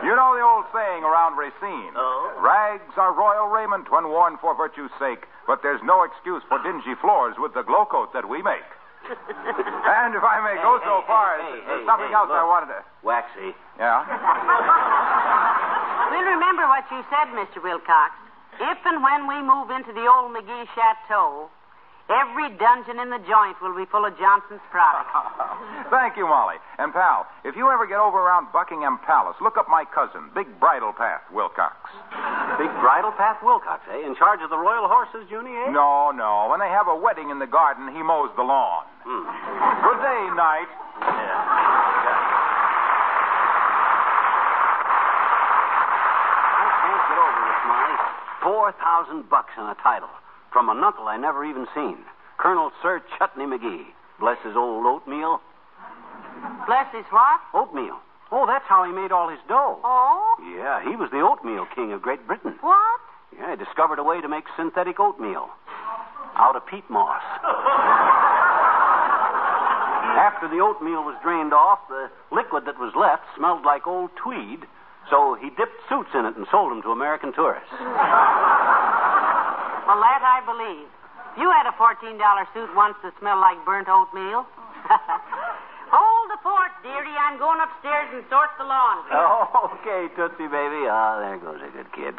You 0.00 0.16
know 0.16 0.32
the 0.32 0.40
old 0.40 0.64
saying 0.72 1.04
around 1.04 1.36
Racine. 1.36 1.92
Oh? 1.92 2.32
Rags 2.40 2.96
are 2.96 3.12
royal 3.12 3.52
raiment 3.52 3.92
when 3.92 4.08
worn 4.08 4.38
for 4.40 4.56
virtue's 4.56 4.90
sake, 4.98 5.28
but 5.46 5.60
there's 5.62 5.80
no 5.84 6.04
excuse 6.04 6.42
for 6.48 6.56
dingy 6.62 6.96
floors 7.00 7.36
with 7.36 7.52
the 7.52 7.60
Glo-Coat 7.62 8.12
that 8.16 8.24
we 8.24 8.40
make. 8.40 8.64
and 9.10 10.14
if 10.16 10.24
I 10.24 10.40
may 10.40 10.56
go 10.64 10.80
Hey, 10.80 10.86
so 10.88 11.00
hey, 11.00 11.06
far, 11.06 11.36
hey, 11.36 11.60
there's 11.68 11.84
hey, 11.84 11.88
something 11.88 12.08
hey, 12.08 12.16
else 12.16 12.32
I 12.32 12.44
wanted 12.48 12.72
to. 12.72 12.80
Waxy. 13.04 13.52
Yeah? 13.78 14.06
We'll 16.10 16.26
remember 16.26 16.66
what 16.66 16.90
you 16.90 17.06
said, 17.06 17.30
Mr. 17.38 17.62
Wilcox. 17.62 18.10
If 18.58 18.78
and 18.84 18.98
when 19.00 19.30
we 19.30 19.38
move 19.46 19.70
into 19.70 19.92
the 19.94 20.10
old 20.10 20.34
McGee 20.34 20.66
Chateau, 20.74 21.48
every 22.10 22.50
dungeon 22.58 22.98
in 22.98 23.08
the 23.10 23.22
joint 23.24 23.56
will 23.62 23.74
be 23.74 23.86
full 23.86 24.04
of 24.04 24.18
Johnson's 24.18 24.60
products. 24.70 25.14
Thank 25.94 26.18
you, 26.18 26.26
Molly. 26.26 26.58
And, 26.78 26.92
pal, 26.92 27.26
if 27.44 27.54
you 27.54 27.70
ever 27.70 27.86
get 27.86 27.98
over 27.98 28.18
around 28.18 28.52
Buckingham 28.52 28.98
Palace, 29.06 29.36
look 29.40 29.56
up 29.56 29.70
my 29.70 29.86
cousin, 29.86 30.30
Big 30.34 30.46
Bridle 30.58 30.92
Path 30.92 31.22
Wilcox. 31.32 31.74
Big 32.58 32.68
bridal 32.82 33.12
path 33.12 33.38
Wilcox, 33.42 33.80
eh? 33.88 34.04
In 34.04 34.14
charge 34.16 34.40
of 34.42 34.50
the 34.50 34.58
royal 34.58 34.88
horses, 34.88 35.24
Junie, 35.30 35.54
eh? 35.54 35.70
No, 35.70 36.10
no. 36.10 36.48
When 36.50 36.60
they 36.60 36.68
have 36.68 36.88
a 36.88 36.96
wedding 36.96 37.30
in 37.30 37.38
the 37.38 37.46
garden, 37.46 37.88
he 37.88 38.02
mows 38.02 38.28
the 38.36 38.42
lawn. 38.42 38.84
Hmm. 39.06 39.24
Good 39.80 40.00
day, 40.02 40.22
Knight. 40.36 40.68
I 46.60 46.66
can't 46.84 47.04
get 47.08 47.16
over 47.16 47.40
this, 47.48 47.60
Molly. 47.64 47.96
Four 48.44 48.72
thousand 48.76 49.30
bucks 49.30 49.54
on 49.56 49.70
a 49.70 49.76
title 49.80 50.10
from 50.52 50.68
an 50.68 50.82
uncle 50.82 51.06
I 51.06 51.16
never 51.16 51.44
even 51.44 51.66
seen, 51.74 51.98
Colonel 52.38 52.70
Sir 52.82 53.02
Chutney 53.18 53.44
McGee. 53.44 53.86
Bless 54.18 54.38
his 54.44 54.56
old 54.56 54.86
oatmeal. 54.86 55.40
Bless 56.66 56.92
his 56.94 57.04
what? 57.10 57.40
Oatmeal. 57.54 57.98
Oh, 58.32 58.46
that's 58.46 58.64
how 58.68 58.84
he 58.84 58.92
made 58.92 59.10
all 59.10 59.28
his 59.28 59.40
dough. 59.48 59.78
Oh? 59.82 60.36
Yeah, 60.56 60.82
he 60.88 60.94
was 60.94 61.10
the 61.10 61.20
oatmeal 61.20 61.66
king 61.74 61.92
of 61.92 62.02
Great 62.02 62.26
Britain. 62.26 62.54
What? 62.60 63.00
Yeah, 63.34 63.50
he 63.50 63.56
discovered 63.56 63.98
a 63.98 64.04
way 64.04 64.20
to 64.20 64.28
make 64.28 64.44
synthetic 64.56 65.00
oatmeal 65.00 65.50
out 66.36 66.54
of 66.56 66.66
peat 66.66 66.88
moss. 66.88 67.22
After 70.20 70.48
the 70.48 70.60
oatmeal 70.60 71.02
was 71.02 71.16
drained 71.22 71.52
off, 71.52 71.80
the 71.88 72.10
liquid 72.30 72.66
that 72.66 72.78
was 72.78 72.92
left 72.94 73.22
smelled 73.36 73.64
like 73.64 73.86
old 73.86 74.10
tweed, 74.16 74.66
so 75.08 75.34
he 75.40 75.50
dipped 75.50 75.80
suits 75.88 76.10
in 76.14 76.24
it 76.26 76.36
and 76.36 76.46
sold 76.50 76.70
them 76.70 76.82
to 76.82 76.90
American 76.90 77.32
tourists. 77.32 77.72
Well, 79.90 79.98
that 80.06 80.22
I 80.22 80.38
believe. 80.46 80.86
You 81.34 81.50
had 81.50 81.66
a 81.66 81.74
$14 81.74 82.14
suit 82.54 82.70
once 82.78 82.94
that 83.02 83.10
smelled 83.18 83.42
like 83.42 83.58
burnt 83.66 83.90
oatmeal. 83.90 84.46
Hold 85.90 86.26
the 86.30 86.38
fort, 86.46 86.70
dearie. 86.86 87.18
I'm 87.18 87.42
going 87.42 87.58
upstairs 87.58 88.06
and 88.14 88.22
sort 88.30 88.54
the 88.54 88.70
laundry. 88.70 89.10
Oh, 89.10 89.74
okay, 89.82 90.06
Tootsie, 90.14 90.46
baby. 90.46 90.86
Ah, 90.86 91.18
there 91.18 91.42
goes 91.42 91.58
a 91.58 91.74
good 91.74 91.90
kid. 91.90 92.14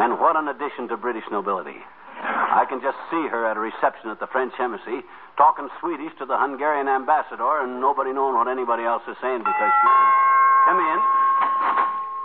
And 0.00 0.16
what 0.16 0.40
an 0.40 0.48
addition 0.48 0.88
to 0.88 0.96
British 0.96 1.28
nobility. 1.28 1.76
I 2.24 2.64
can 2.64 2.80
just 2.80 2.96
see 3.12 3.28
her 3.28 3.44
at 3.44 3.60
a 3.60 3.60
reception 3.60 4.08
at 4.08 4.16
the 4.16 4.26
French 4.32 4.56
embassy, 4.56 5.04
talking 5.36 5.68
Swedish 5.84 6.16
to 6.16 6.24
the 6.24 6.40
Hungarian 6.40 6.88
ambassador, 6.88 7.60
and 7.60 7.84
nobody 7.84 8.16
knowing 8.16 8.32
what 8.32 8.48
anybody 8.48 8.88
else 8.88 9.04
is 9.04 9.20
saying 9.20 9.44
because 9.44 9.72
she. 9.76 9.88
Come 10.64 10.80
in. 10.80 10.98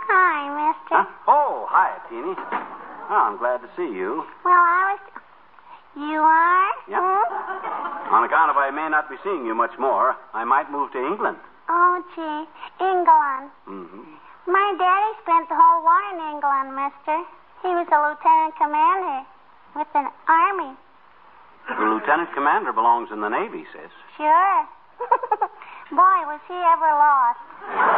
Hi, 0.08 0.40
mister. 0.56 1.04
Huh? 1.04 1.28
Oh, 1.28 1.68
hi, 1.68 2.00
Teeny. 2.08 2.32
Oh, 3.10 3.22
I'm 3.28 3.38
glad 3.38 3.60
to 3.60 3.68
see 3.76 3.84
you. 3.84 4.24
Well, 4.44 4.54
I 4.54 4.96
was. 4.96 5.02
You 5.94 6.18
are? 6.18 6.70
Yeah. 6.90 6.98
On 8.10 8.24
account 8.24 8.50
of 8.50 8.56
I 8.56 8.70
may 8.74 8.88
not 8.90 9.08
be 9.08 9.16
seeing 9.22 9.46
you 9.46 9.54
much 9.54 9.78
more, 9.78 10.16
I 10.34 10.42
might 10.42 10.70
move 10.72 10.90
to 10.92 10.98
England. 10.98 11.38
Oh, 11.68 12.02
gee. 12.16 12.42
England. 12.82 13.52
Mm-hmm. 13.68 14.04
My 14.50 14.66
daddy 14.76 15.12
spent 15.22 15.48
the 15.48 15.56
whole 15.56 15.86
war 15.86 16.02
in 16.12 16.18
England, 16.34 16.74
mister. 16.74 17.16
He 17.62 17.70
was 17.72 17.86
a 17.88 17.98
lieutenant 18.02 18.54
commander 18.58 19.24
with 19.76 19.88
an 19.94 20.10
army. 20.28 20.76
The 21.68 21.86
lieutenant 21.86 22.34
commander 22.34 22.72
belongs 22.72 23.08
in 23.12 23.20
the 23.20 23.30
Navy, 23.30 23.64
sis. 23.72 23.92
Sure. 24.18 24.58
Boy, 25.94 26.18
was 26.26 26.40
he 26.48 26.58
ever 26.58 26.90
lost. 26.90 27.40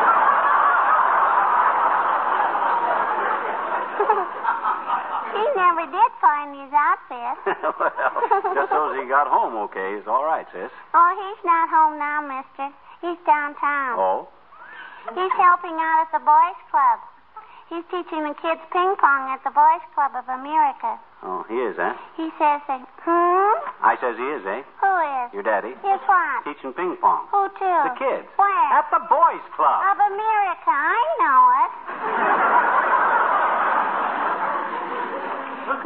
his 6.97 7.13
outfit. 7.13 7.37
well, 8.45 8.55
just 8.55 8.71
so 8.71 8.93
he 8.97 9.09
got 9.09 9.27
home 9.29 9.57
okay 9.69 9.99
is 9.99 10.07
all 10.07 10.25
right, 10.25 10.47
sis. 10.53 10.71
Oh, 10.95 11.11
he's 11.17 11.43
not 11.45 11.69
home 11.69 11.99
now, 11.99 12.23
mister. 12.23 12.73
He's 13.01 13.19
downtown. 13.27 13.99
Oh? 13.99 14.29
He's 15.15 15.35
helping 15.39 15.77
out 15.79 16.09
at 16.09 16.11
the 16.19 16.25
Boys 16.25 16.61
Club. 16.71 16.99
He's 17.69 17.83
teaching 17.91 18.23
the 18.23 18.35
kids 18.39 18.63
ping 18.71 18.95
pong 18.99 19.31
at 19.35 19.43
the 19.43 19.51
Boys 19.51 19.83
Club 19.95 20.15
of 20.15 20.27
America. 20.31 20.99
Oh, 21.23 21.43
he 21.51 21.59
is, 21.59 21.75
eh? 21.79 21.95
He 22.15 22.31
says 22.39 22.63
that, 22.71 22.87
hmm? 23.03 23.55
I 23.83 23.99
says 23.99 24.15
he 24.15 24.29
is, 24.39 24.47
eh? 24.47 24.63
Who 24.63 24.93
is? 25.27 25.35
Your 25.35 25.43
daddy? 25.43 25.75
Is 25.75 26.03
what? 26.07 26.47
Teaching 26.47 26.71
ping 26.75 26.95
pong. 27.03 27.27
Who 27.35 27.51
to? 27.51 27.71
The 27.91 27.95
kids. 27.99 28.27
Where? 28.39 28.69
At 28.71 28.87
the 28.95 29.03
boys' 29.11 29.43
club. 29.59 29.83
Of 29.83 29.99
America. 29.99 30.71
I 30.71 31.03
know 31.19 31.43
it. 31.59 31.71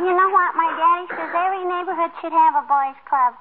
you 0.07 0.15
know 0.15 0.31
what? 0.31 0.57
My 0.57 0.71
daddy 0.77 1.07
says 1.13 1.31
every 1.35 1.65
neighborhood 1.65 2.13
should 2.21 2.33
have 2.33 2.55
a 2.57 2.65
boys' 2.65 3.01
club. 3.09 3.35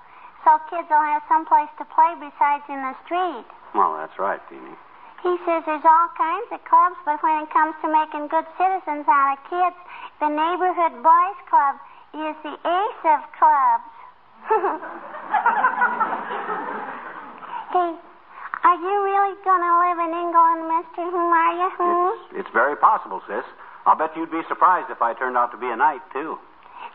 So 0.44 0.60
kids 0.72 0.88
will 0.90 1.04
have 1.04 1.24
some 1.28 1.46
place 1.46 1.70
to 1.80 1.86
play 1.92 2.16
besides 2.20 2.64
in 2.72 2.80
the 2.80 2.96
street. 3.04 3.48
Well, 3.76 3.96
that's 4.00 4.18
right, 4.18 4.40
Teeny. 4.48 4.76
He 5.24 5.36
says 5.44 5.68
there's 5.68 5.84
all 5.84 6.10
kinds 6.16 6.48
of 6.56 6.64
clubs, 6.64 6.96
but 7.04 7.20
when 7.20 7.44
it 7.44 7.52
comes 7.52 7.76
to 7.84 7.92
making 7.92 8.32
good 8.32 8.48
citizens 8.56 9.04
out 9.04 9.36
of 9.36 9.44
kids, 9.52 9.76
the 10.24 10.32
neighborhood 10.32 11.04
boys 11.04 11.40
club 11.52 11.76
is 12.16 12.36
the 12.40 12.56
ace 12.56 13.04
of 13.04 13.20
clubs. 13.36 13.92
hey, 17.76 17.92
are 18.64 18.80
you 18.80 18.96
really 19.04 19.36
going 19.44 19.60
to 19.60 19.74
live 19.84 20.00
in 20.08 20.12
England, 20.16 20.72
Mister? 20.72 21.04
Whom 21.12 21.32
are 21.36 21.54
you? 21.54 21.70
Hmm? 21.76 22.16
It's, 22.16 22.48
it's 22.48 22.54
very 22.54 22.78
possible, 22.78 23.22
sis. 23.28 23.44
I'll 23.86 23.96
bet 23.96 24.16
you'd 24.16 24.32
be 24.32 24.42
surprised 24.48 24.90
if 24.90 25.02
I 25.02 25.14
turned 25.14 25.36
out 25.36 25.52
to 25.52 25.58
be 25.58 25.68
a 25.68 25.76
knight, 25.76 26.02
too. 26.14 26.40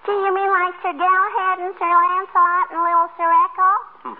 Do 0.04 0.12
you 0.12 0.30
mean 0.36 0.50
like 0.52 0.74
Sir 0.84 0.92
Galahad 0.92 1.64
and 1.64 1.72
Sir 1.80 1.88
Lancelot 1.88 2.66
and 2.72 2.80
Little 2.84 3.08
Sir 3.16 3.24
Echo? 3.24 3.70
Hmm. 4.04 4.16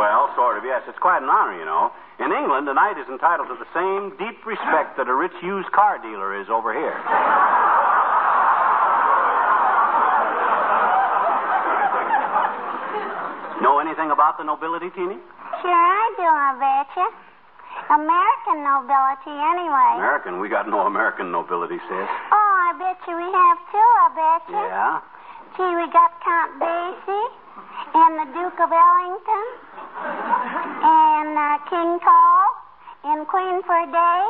Well, 0.00 0.32
sort 0.36 0.56
of, 0.56 0.64
yes. 0.64 0.82
It's 0.88 0.98
quite 0.98 1.20
an 1.20 1.28
honor, 1.28 1.58
you 1.58 1.66
know. 1.66 1.92
In 2.18 2.32
England, 2.32 2.68
a 2.68 2.74
knight 2.74 2.96
is 2.96 3.06
entitled 3.12 3.48
to 3.48 3.58
the 3.60 3.68
same 3.76 4.16
deep 4.16 4.46
respect 4.46 4.96
that 4.96 5.08
a 5.08 5.14
rich 5.14 5.36
used 5.42 5.70
car 5.72 5.98
dealer 5.98 6.40
is 6.40 6.48
over 6.48 6.72
here. 6.72 6.96
know 13.60 13.80
anything 13.84 14.10
about 14.10 14.38
the 14.38 14.44
nobility, 14.44 14.88
Teeny? 14.90 15.18
Sure 15.60 15.74
I 15.74 16.06
do, 16.16 16.24
I 16.24 16.50
betcha. 16.56 17.06
American 17.90 18.64
nobility, 18.64 19.34
anyway. 19.34 19.92
American? 19.98 20.40
We 20.40 20.48
got 20.48 20.68
no 20.68 20.86
American 20.86 21.30
nobility, 21.30 21.78
sis. 21.88 22.08
Oh, 22.32 22.37
bet 22.78 22.98
you 23.06 23.14
we 23.16 23.28
have 23.28 23.58
too, 23.70 23.88
I 23.98 24.06
betcha. 24.14 24.62
Yeah? 24.62 25.00
Gee, 25.58 25.72
we 25.74 25.86
got 25.90 26.10
Count 26.22 26.52
Basie 26.62 27.28
and 27.94 28.12
the 28.22 28.26
Duke 28.32 28.58
of 28.62 28.70
Ellington 28.70 29.46
and 29.98 31.30
uh, 31.34 31.58
King 31.66 31.98
Cole 31.98 32.50
and 33.10 33.26
Queen 33.26 33.62
for 33.66 33.74
a 33.74 33.88
Day 33.90 34.22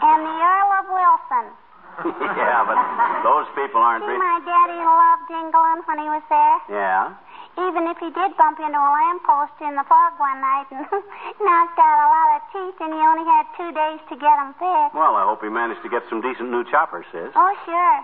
and 0.00 0.18
the 0.24 0.34
Earl 0.40 0.70
of 0.80 0.86
Wilson. 0.88 1.46
yeah, 2.40 2.64
but 2.64 2.78
those 3.20 3.44
people 3.52 3.80
aren't 3.84 4.00
See, 4.04 4.08
rich. 4.08 4.16
my 4.18 4.40
daddy 4.48 4.80
loved 4.80 5.28
England 5.28 5.84
when 5.84 5.98
he 6.00 6.08
was 6.08 6.24
there. 6.32 6.58
Yeah? 6.72 7.12
Even 7.60 7.84
if 7.84 8.00
he 8.00 8.08
did 8.08 8.32
bump 8.40 8.56
into 8.64 8.80
a 8.80 8.90
lamppost 8.96 9.52
in 9.60 9.76
the 9.76 9.84
fog 9.84 10.16
one 10.16 10.40
night 10.40 10.64
and 10.72 10.88
knocked 11.44 11.76
out 11.76 11.98
a 12.00 12.08
lot 12.08 12.28
of 12.40 12.42
teeth, 12.48 12.80
and 12.80 12.96
he 12.96 13.00
only 13.04 13.28
had 13.28 13.44
two 13.60 13.68
days 13.76 14.00
to 14.08 14.16
get 14.16 14.34
them 14.40 14.56
fixed. 14.56 14.96
Well, 14.96 15.20
I 15.20 15.28
hope 15.28 15.44
he 15.44 15.52
managed 15.52 15.84
to 15.84 15.92
get 15.92 16.00
some 16.08 16.24
decent 16.24 16.48
new 16.48 16.64
choppers, 16.64 17.04
sis. 17.12 17.28
Oh, 17.36 17.52
sure. 17.68 17.98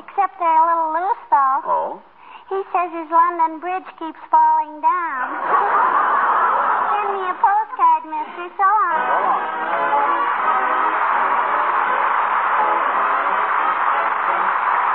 Except 0.00 0.40
they're 0.40 0.56
a 0.56 0.64
little 0.64 0.96
loose, 0.96 1.24
though. 1.28 1.60
Oh? 1.68 2.00
He 2.48 2.60
says 2.72 2.88
his 2.96 3.08
London 3.12 3.60
Bridge 3.60 3.88
keeps 4.00 4.20
falling 4.32 4.80
down. 4.80 5.24
Send 6.96 7.08
me 7.12 7.28
a 7.28 7.36
postcard, 7.36 8.02
mister. 8.08 8.48
So 8.56 8.64
long. 8.64 9.04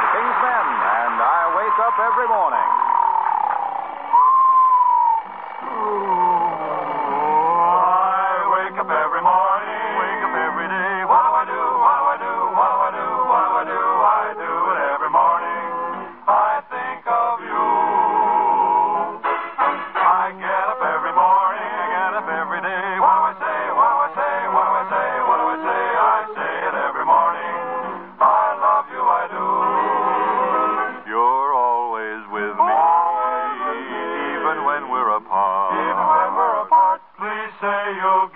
The 0.01 0.07
King's 0.17 0.39
Men, 0.41 0.65
and 0.65 1.15
I 1.21 1.41
wake 1.53 1.77
up 1.77 1.93
every 2.01 2.25
morning. 2.25 2.78
Oh. 5.81 6.28
Say 37.61 37.95
you'll 37.97 38.27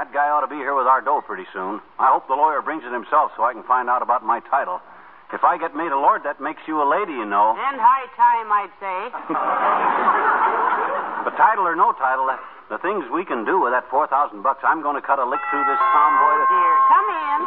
That 0.00 0.16
guy 0.16 0.32
ought 0.32 0.40
to 0.40 0.48
be 0.48 0.56
here 0.56 0.72
with 0.72 0.88
our 0.88 1.04
dough 1.04 1.20
pretty 1.20 1.44
soon. 1.52 1.76
I 2.00 2.08
hope 2.08 2.24
the 2.24 2.32
lawyer 2.32 2.64
brings 2.64 2.80
it 2.88 2.88
himself 2.88 3.36
so 3.36 3.44
I 3.44 3.52
can 3.52 3.60
find 3.68 3.92
out 3.92 4.00
about 4.00 4.24
my 4.24 4.40
title. 4.48 4.80
If 5.28 5.44
I 5.44 5.60
get 5.60 5.76
made 5.76 5.92
a 5.92 6.00
lord, 6.00 6.24
that 6.24 6.40
makes 6.40 6.64
you 6.64 6.80
a 6.80 6.88
lady, 6.88 7.12
you 7.12 7.28
know. 7.28 7.52
And 7.52 7.76
high 7.76 8.08
time, 8.16 8.48
I'd 8.48 8.72
say. 8.80 8.98
But 11.28 11.36
title 11.36 11.68
or 11.68 11.76
no 11.76 11.92
title, 12.00 12.32
the, 12.32 12.40
the 12.72 12.80
things 12.80 13.04
we 13.12 13.28
can 13.28 13.44
do 13.44 13.60
with 13.60 13.76
that 13.76 13.92
four 13.92 14.08
thousand 14.08 14.40
bucks, 14.40 14.64
I'm 14.64 14.80
going 14.80 14.96
to 14.96 15.04
cut 15.04 15.20
a 15.20 15.26
lick 15.28 15.44
through 15.52 15.68
this 15.68 15.82
tomboy. 15.92 16.32
That... 16.32 16.48
Dear, 16.48 16.74
come 16.88 17.08
in. 17.12 17.38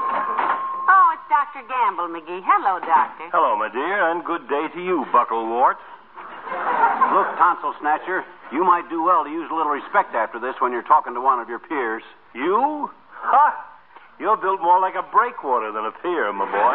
Oh, 0.94 1.18
it's 1.18 1.26
Dr. 1.34 1.66
Gamble, 1.66 2.14
McGee. 2.14 2.46
Hello, 2.46 2.78
Doctor. 2.86 3.34
Hello, 3.34 3.58
my 3.58 3.74
dear, 3.74 4.14
and 4.14 4.22
good 4.22 4.46
day 4.46 4.70
to 4.78 4.80
you, 4.80 5.10
Bucklewart. 5.10 5.82
Look, 7.14 7.30
tonsil 7.38 7.74
snatcher, 7.80 8.26
you 8.52 8.64
might 8.64 8.90
do 8.90 9.04
well 9.04 9.24
to 9.24 9.30
use 9.30 9.50
a 9.52 9.56
little 9.56 9.72
respect 9.72 10.16
after 10.16 10.40
this 10.40 10.56
when 10.60 10.72
you're 10.72 10.86
talking 10.86 11.14
to 11.14 11.22
one 11.22 11.40
of 11.40 11.50
your 11.50 11.60
peers. 11.60 12.04
You? 12.34 12.90
Ha! 13.22 13.46
You're 14.20 14.38
built 14.38 14.62
more 14.62 14.80
like 14.80 14.96
a 14.96 15.06
breakwater 15.14 15.72
than 15.72 15.86
a 15.86 15.94
pier, 16.02 16.32
my 16.34 16.46
boy. 16.46 16.74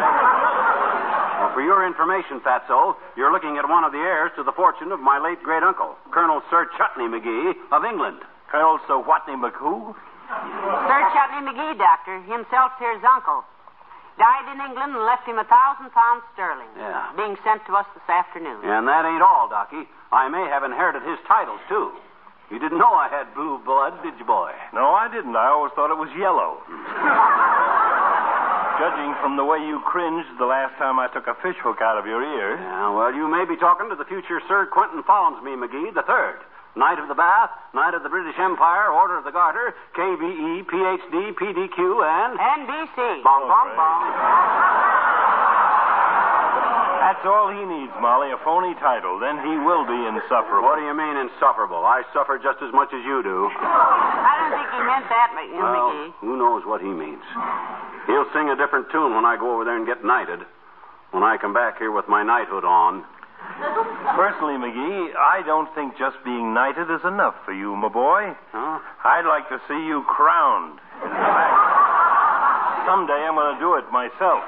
Well, 1.39 1.53
for 1.55 1.63
your 1.63 1.87
information, 1.87 2.43
Fatso, 2.43 2.95
you're 3.15 3.31
looking 3.31 3.57
at 3.57 3.67
one 3.67 3.83
of 3.83 3.91
the 3.91 3.99
heirs 3.99 4.31
to 4.35 4.43
the 4.43 4.51
fortune 4.51 4.91
of 4.91 4.99
my 4.99 5.19
late 5.19 5.41
great 5.43 5.63
uncle, 5.63 5.95
Colonel 6.11 6.41
Sir 6.49 6.67
Chutney 6.77 7.07
McGee 7.07 7.55
of 7.71 7.85
England. 7.85 8.19
Colonel 8.51 8.79
Sir 8.87 8.99
Watney 8.99 9.39
McHugh? 9.39 9.95
Sir 10.27 10.99
Chutney 11.15 11.47
McGee, 11.47 11.77
Doctor, 11.77 12.19
himself 12.27 12.71
here's 12.77 13.03
uncle. 13.07 13.43
Died 14.19 14.51
in 14.51 14.59
England 14.59 14.99
and 14.99 15.03
left 15.07 15.23
him 15.23 15.39
a 15.39 15.47
thousand 15.47 15.95
pounds 15.95 16.27
sterling. 16.35 16.67
Yeah. 16.75 17.07
Being 17.15 17.39
sent 17.39 17.63
to 17.71 17.73
us 17.79 17.87
this 17.95 18.03
afternoon. 18.11 18.59
And 18.67 18.83
that 18.85 19.07
ain't 19.07 19.23
all, 19.23 19.47
Docky. 19.47 19.87
I 20.11 20.27
may 20.27 20.43
have 20.51 20.67
inherited 20.67 21.07
his 21.07 21.17
titles, 21.23 21.63
too. 21.71 21.95
You 22.51 22.59
didn't 22.59 22.83
know 22.83 22.91
I 22.91 23.07
had 23.07 23.31
blue 23.33 23.63
blood, 23.63 23.95
did 24.03 24.19
you, 24.19 24.25
boy? 24.25 24.51
No, 24.75 24.91
I 24.91 25.07
didn't. 25.07 25.35
I 25.39 25.47
always 25.55 25.71
thought 25.71 25.87
it 25.87 26.01
was 26.01 26.11
yellow. 26.19 26.59
Judging 28.79 29.11
from 29.23 29.35
the 29.35 29.43
way 29.43 29.59
you 29.59 29.79
cringed 29.87 30.39
the 30.39 30.47
last 30.47 30.75
time 30.79 30.99
I 30.99 31.07
took 31.11 31.27
a 31.27 31.35
fish 31.43 31.59
hook 31.63 31.79
out 31.79 31.99
of 31.99 32.07
your 32.07 32.23
ear. 32.23 32.55
Yeah, 32.55 32.91
well, 32.95 33.13
you 33.13 33.27
may 33.27 33.43
be 33.45 33.55
talking 33.55 33.87
to 33.91 33.95
the 33.95 34.07
future 34.07 34.41
Sir 34.47 34.67
Quentin 34.71 35.03
Follinsby 35.03 35.55
McGee, 35.55 35.93
the 35.93 36.03
third. 36.03 36.39
Knight 36.75 36.99
of 36.99 37.07
the 37.07 37.15
Bath, 37.15 37.49
Knight 37.73 37.93
of 37.93 38.03
the 38.03 38.09
British 38.09 38.37
Empire, 38.39 38.91
Order 38.91 39.17
of 39.17 39.25
the 39.25 39.31
Garter, 39.31 39.73
KBE, 39.97 40.65
PhD, 40.69 41.33
PDQ, 41.33 41.79
and... 42.05 42.39
NBC. 42.39 43.23
Bong, 43.23 43.49
bong, 43.49 43.67
right. 43.73 43.75
bong. 43.75 45.09
That's 47.09 47.25
all 47.25 47.49
he 47.49 47.65
needs, 47.65 47.91
Molly, 47.99 48.29
a 48.31 48.37
phony 48.45 48.77
title. 48.77 49.17
Then 49.19 49.41
he 49.41 49.57
will 49.65 49.81
be 49.83 49.97
insufferable. 50.07 50.61
What 50.61 50.77
do 50.77 50.85
you 50.85 50.93
mean 50.93 51.17
insufferable? 51.17 51.81
I 51.83 52.05
suffer 52.13 52.37
just 52.37 52.61
as 52.61 52.71
much 52.71 52.93
as 52.93 53.01
you 53.03 53.25
do. 53.25 53.49
I 53.49 54.37
don't 54.37 54.53
think 54.53 54.69
he 54.69 54.81
meant 54.85 55.09
that, 55.09 55.33
Mc- 55.33 55.57
Well, 55.57 56.13
who 56.21 56.37
knows 56.37 56.63
what 56.69 56.79
he 56.85 56.87
means? 56.87 57.25
He'll 58.05 58.29
sing 58.31 58.53
a 58.53 58.55
different 58.55 58.93
tune 58.93 59.15
when 59.17 59.25
I 59.25 59.35
go 59.35 59.51
over 59.51 59.65
there 59.65 59.75
and 59.75 59.89
get 59.89 60.05
knighted. 60.05 60.45
When 61.11 61.23
I 61.23 61.37
come 61.41 61.51
back 61.53 61.79
here 61.79 61.91
with 61.91 62.07
my 62.07 62.21
knighthood 62.21 62.63
on. 62.63 63.03
Personally, 64.15 64.55
McGee, 64.59 65.15
I 65.15 65.41
don't 65.45 65.67
think 65.75 65.97
just 65.97 66.17
being 66.23 66.53
knighted 66.53 66.91
is 66.91 67.03
enough 67.03 67.35
for 67.45 67.53
you, 67.53 67.75
my 67.75 67.87
boy. 67.87 68.35
Huh? 68.51 68.79
I'd 69.03 69.27
like 69.27 69.47
to 69.49 69.59
see 69.67 69.79
you 69.87 70.03
crowned. 70.07 70.79
In 71.03 71.11
fact, 71.11 71.55
someday 72.87 73.19
I'm 73.27 73.35
going 73.35 73.55
to 73.55 73.59
do 73.59 73.75
it 73.79 73.87
myself. 73.91 74.43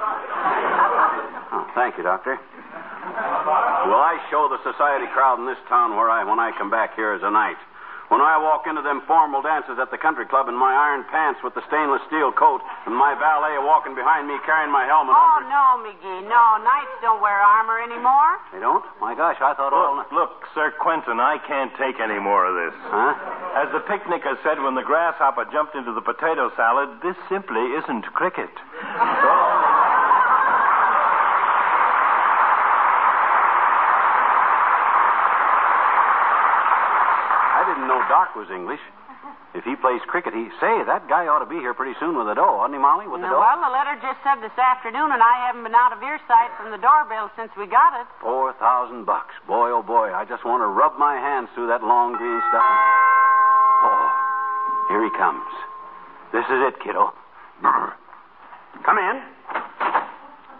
Oh, 1.51 1.67
thank 1.75 1.97
you, 1.97 2.03
Doctor. 2.03 2.35
Will 2.35 3.99
I 3.99 4.19
show 4.29 4.47
the 4.47 4.59
society 4.63 5.07
crowd 5.13 5.39
in 5.39 5.45
this 5.47 5.59
town 5.67 5.95
where 5.95 6.09
I 6.09 6.23
when 6.23 6.39
I 6.39 6.51
come 6.57 6.69
back 6.69 6.95
here 6.95 7.13
as 7.13 7.21
a 7.23 7.31
knight? 7.31 7.57
When 8.11 8.19
I 8.19 8.35
walk 8.43 8.67
into 8.67 8.83
them 8.83 8.99
formal 9.07 9.39
dances 9.39 9.79
at 9.79 9.87
the 9.87 9.95
country 9.97 10.27
club 10.27 10.51
in 10.51 10.53
my 10.59 10.75
iron 10.75 11.07
pants 11.07 11.39
with 11.47 11.55
the 11.55 11.63
stainless 11.71 12.03
steel 12.11 12.35
coat 12.35 12.59
and 12.83 12.91
my 12.91 13.15
valet 13.15 13.55
walking 13.63 13.95
behind 13.95 14.27
me 14.27 14.35
carrying 14.43 14.67
my 14.67 14.83
helmet 14.83 15.15
Oh, 15.15 15.39
over. 15.39 15.47
no, 15.47 15.63
McGee. 15.79 16.27
No, 16.27 16.59
knights 16.59 16.91
don't 16.99 17.23
wear 17.23 17.39
armor 17.39 17.79
anymore. 17.79 18.35
They 18.51 18.59
don't? 18.59 18.83
My 18.99 19.15
gosh, 19.15 19.39
I 19.39 19.55
thought 19.55 19.71
all. 19.71 19.95
Look, 19.95 20.11
look, 20.11 20.31
Sir 20.51 20.75
Quentin, 20.83 21.23
I 21.23 21.39
can't 21.47 21.71
take 21.79 22.03
any 22.03 22.19
more 22.19 22.43
of 22.43 22.53
this. 22.59 22.75
Huh? 22.91 23.15
As 23.55 23.71
the 23.71 23.79
picnicker 23.87 24.35
said 24.43 24.59
when 24.59 24.75
the 24.75 24.83
grasshopper 24.83 25.47
jumped 25.47 25.79
into 25.79 25.95
the 25.95 26.03
potato 26.03 26.51
salad, 26.59 26.91
this 26.99 27.15
simply 27.31 27.63
isn't 27.79 28.11
cricket. 28.11 28.51
So, 29.21 29.31
I 37.51 37.61
didn't 37.67 37.87
know 37.87 38.01
Doc 38.21 38.37
was 38.37 38.53
English. 38.53 38.79
If 39.57 39.65
he 39.65 39.73
plays 39.81 39.97
cricket, 40.05 40.29
he 40.37 40.45
say 40.61 40.85
that 40.85 41.09
guy 41.09 41.25
ought 41.25 41.41
to 41.41 41.49
be 41.49 41.57
here 41.57 41.73
pretty 41.73 41.97
soon 41.97 42.13
with 42.13 42.29
the 42.29 42.37
dough, 42.37 42.61
oughtn't 42.61 42.77
he, 42.77 42.81
Molly? 42.81 43.09
With 43.09 43.25
the 43.25 43.25
No, 43.25 43.33
dough. 43.33 43.41
well, 43.41 43.57
the 43.65 43.73
letter 43.73 43.97
just 43.97 44.21
said 44.21 44.45
this 44.45 44.53
afternoon, 44.61 45.09
and 45.09 45.25
I 45.25 45.49
haven't 45.49 45.65
been 45.65 45.73
out 45.73 45.89
of 45.89 46.05
earsight 46.05 46.53
from 46.53 46.69
the 46.69 46.77
doorbell 46.77 47.33
since 47.33 47.49
we 47.57 47.65
got 47.65 47.97
it. 47.97 48.05
Four 48.21 48.53
thousand 48.61 49.09
bucks. 49.09 49.33
Boy, 49.49 49.73
oh 49.73 49.81
boy, 49.81 50.13
I 50.13 50.21
just 50.29 50.45
want 50.45 50.61
to 50.61 50.69
rub 50.69 51.01
my 51.01 51.17
hands 51.17 51.49
through 51.57 51.65
that 51.73 51.81
long 51.81 52.13
green 52.13 52.37
stuff. 52.53 52.61
And... 52.61 52.77
Oh, 53.89 54.05
here 54.93 55.01
he 55.01 55.11
comes. 55.17 55.49
This 56.29 56.45
is 56.45 56.61
it, 56.69 56.77
kiddo. 56.77 57.09
Come 58.85 58.97
in. 59.01 59.17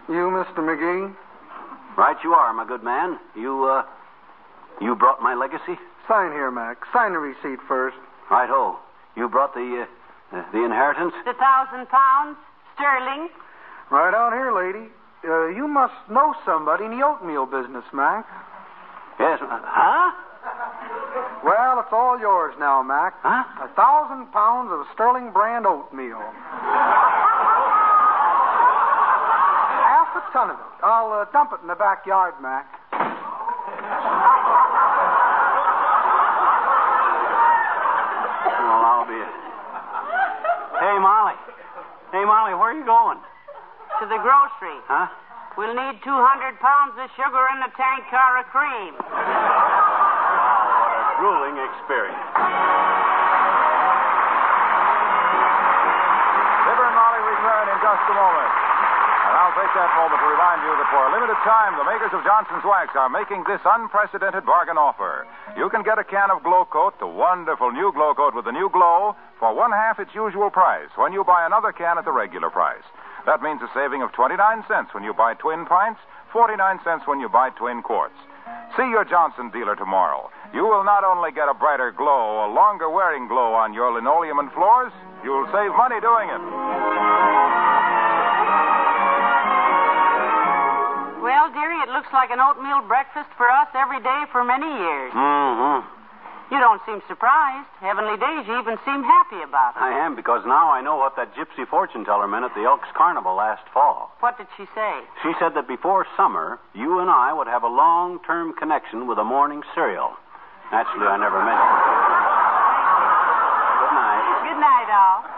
You, 0.10 0.34
Mr. 0.34 0.66
McGee? 0.66 1.14
Right 1.96 2.18
you 2.26 2.34
are, 2.34 2.52
my 2.58 2.66
good 2.66 2.82
man. 2.82 3.20
You, 3.38 3.70
uh, 3.70 3.84
you 4.82 4.98
brought 4.98 5.22
my 5.22 5.36
legacy? 5.38 5.78
Sign 6.08 6.32
here, 6.32 6.52
Mac. 6.52 6.78
Sign 6.94 7.14
the 7.14 7.20
receipt 7.20 7.60
first. 7.68 7.98
Right 8.30 8.50
ho. 8.50 8.80
You 9.16 9.28
brought 9.30 9.54
the, 9.54 9.86
uh, 9.86 10.38
uh, 10.38 10.44
the 10.52 10.64
inheritance? 10.64 11.14
The 11.26 11.34
thousand 11.34 11.88
pounds 11.90 12.38
sterling. 12.76 13.30
Right 13.90 14.14
on 14.14 14.32
here, 14.32 14.52
lady. 14.56 14.90
Uh, 15.24 15.48
you 15.48 15.68
must 15.68 15.94
know 16.10 16.34
somebody 16.46 16.86
in 16.86 16.98
the 16.98 17.06
oatmeal 17.06 17.46
business, 17.46 17.84
Mac. 17.94 18.26
Yes. 19.20 19.40
Uh, 19.42 19.60
huh? 19.62 20.12
Well, 21.44 21.80
it's 21.80 21.92
all 21.92 22.18
yours 22.20 22.56
now, 22.58 22.82
Mac. 22.82 23.14
Huh? 23.22 23.44
A 23.62 23.68
thousand 23.76 24.32
pounds 24.32 24.72
of 24.72 24.88
Sterling 24.94 25.32
brand 25.32 25.68
oatmeal. 25.68 26.24
Half 29.86 30.16
a 30.16 30.24
ton 30.34 30.50
of 30.50 30.58
it. 30.58 30.66
I'll 30.84 31.12
uh, 31.14 31.26
dump 31.32 31.52
it 31.54 31.62
in 31.62 31.68
the 31.68 31.76
backyard, 31.76 32.34
Mac. 32.42 32.66
Well, 38.58 38.82
I'll 38.82 39.06
be 39.06 39.14
it. 39.14 39.30
Hey, 40.80 40.98
Molly. 40.98 41.38
Molly, 42.52 42.60
where 42.60 42.72
are 42.72 42.78
you 42.78 42.84
going? 42.86 43.18
To 44.00 44.06
the 44.12 44.20
grocery. 44.20 44.76
Huh? 44.88 45.08
We'll 45.58 45.72
need 45.72 46.04
200 46.04 46.60
pounds 46.60 47.00
of 47.00 47.08
sugar 47.16 47.48
in 47.56 47.60
the 47.64 47.72
tank 47.80 48.04
car 48.12 48.40
of 48.40 48.46
cream. 48.52 48.92
What 49.00 49.08
a 50.92 51.16
grueling 51.20 51.56
experience. 51.56 52.20
Fibber 56.68 56.86
and 56.92 56.96
Molly 56.96 57.24
return 57.24 57.72
in 57.72 57.80
just 57.80 58.04
a 58.12 58.16
moment. 58.20 58.61
And 59.32 59.40
I'll 59.40 59.56
take 59.56 59.72
that 59.72 59.96
moment 59.96 60.20
to 60.20 60.28
remind 60.28 60.60
you 60.60 60.76
that 60.76 60.92
for 60.92 61.08
a 61.08 61.12
limited 61.16 61.40
time, 61.48 61.80
the 61.80 61.88
makers 61.88 62.12
of 62.12 62.20
Johnson's 62.28 62.68
Wax 62.68 62.92
are 63.00 63.08
making 63.08 63.48
this 63.48 63.64
unprecedented 63.64 64.44
bargain 64.44 64.76
offer. 64.76 65.24
You 65.56 65.72
can 65.72 65.88
get 65.88 65.96
a 65.96 66.04
can 66.04 66.28
of 66.36 66.44
Glo-Coat, 66.44 67.00
the 67.00 67.08
wonderful 67.08 67.72
new 67.72 67.96
Glo-Coat 67.96 68.36
with 68.36 68.44
the 68.44 68.52
new 68.52 68.68
glow, 68.68 69.16
for 69.40 69.56
one 69.56 69.72
half 69.72 70.04
its 70.04 70.12
usual 70.12 70.52
price 70.52 70.92
when 71.00 71.16
you 71.16 71.24
buy 71.24 71.48
another 71.48 71.72
can 71.72 71.96
at 71.96 72.04
the 72.04 72.12
regular 72.12 72.52
price. 72.52 72.84
That 73.24 73.40
means 73.40 73.64
a 73.64 73.72
saving 73.72 74.04
of 74.04 74.12
29 74.12 74.36
cents 74.68 74.92
when 74.92 75.08
you 75.08 75.16
buy 75.16 75.40
twin 75.40 75.64
pints, 75.64 76.04
49 76.36 76.84
cents 76.84 77.08
when 77.08 77.24
you 77.24 77.32
buy 77.32 77.56
twin 77.56 77.80
quarts. 77.82 78.20
See 78.76 78.92
your 78.92 79.08
Johnson 79.08 79.48
dealer 79.56 79.80
tomorrow. 79.80 80.28
You 80.52 80.68
will 80.68 80.84
not 80.84 81.08
only 81.08 81.32
get 81.32 81.48
a 81.48 81.56
brighter 81.56 81.96
glow, 81.96 82.44
a 82.44 82.52
longer 82.52 82.92
wearing 82.92 83.32
glow 83.32 83.56
on 83.56 83.72
your 83.72 83.96
linoleum 83.96 84.44
and 84.44 84.52
floors, 84.52 84.92
you'll 85.24 85.48
save 85.56 85.72
money 85.80 86.04
doing 86.04 86.28
it. 86.28 87.81
Well, 91.22 91.54
dearie, 91.54 91.78
it 91.86 91.90
looks 91.94 92.10
like 92.12 92.34
an 92.34 92.42
oatmeal 92.42 92.82
breakfast 92.90 93.30
for 93.38 93.46
us 93.46 93.70
every 93.78 94.02
day 94.02 94.26
for 94.34 94.44
many 94.44 94.66
years. 94.66 95.14
Mm-hmm. 95.14 95.86
You 96.52 96.60
don't 96.60 96.82
seem 96.84 97.00
surprised. 97.08 97.70
Heavenly 97.80 98.18
days, 98.20 98.44
you 98.44 98.60
even 98.60 98.76
seem 98.84 99.06
happy 99.08 99.40
about 99.40 99.78
it. 99.78 99.86
I 99.86 99.96
am, 100.04 100.18
because 100.18 100.44
now 100.44 100.70
I 100.70 100.82
know 100.82 100.98
what 100.98 101.16
that 101.16 101.32
gypsy 101.34 101.64
fortune 101.70 102.04
teller 102.04 102.28
meant 102.28 102.44
at 102.44 102.54
the 102.58 102.68
Elks 102.68 102.90
Carnival 102.98 103.36
last 103.36 103.64
fall. 103.72 104.12
What 104.20 104.38
did 104.38 104.48
she 104.58 104.66
say? 104.76 104.94
She 105.24 105.32
said 105.40 105.56
that 105.56 105.70
before 105.70 106.06
summer, 106.18 106.60
you 106.76 107.00
and 107.00 107.10
I 107.10 107.32
would 107.32 107.48
have 107.48 107.64
a 107.64 107.72
long 107.72 108.20
term 108.28 108.52
connection 108.58 109.08
with 109.08 109.18
a 109.18 109.24
morning 109.24 109.64
cereal. 109.74 110.12
Naturally, 110.74 111.08
I 111.08 111.16
never 111.16 111.40
meant 111.40 111.56
it. 111.56 111.72
Good 113.80 113.94
night. 113.96 114.26
Good 114.52 114.60
night, 114.60 114.90
all. 114.92 115.31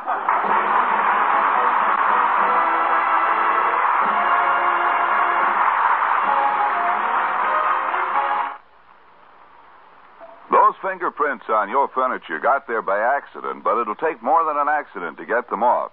Those 10.64 10.80
fingerprints 10.82 11.44
on 11.50 11.68
your 11.68 11.90
furniture 11.90 12.40
got 12.40 12.68
there 12.68 12.82
by 12.82 12.96
accident, 12.98 13.66
but 13.66 13.82
it'll 13.82 14.00
take 14.00 14.24
more 14.24 14.46
than 14.46 14.56
an 14.56 14.70
accident 14.70 15.18
to 15.18 15.26
get 15.26 15.50
them 15.50 15.62
off. 15.62 15.92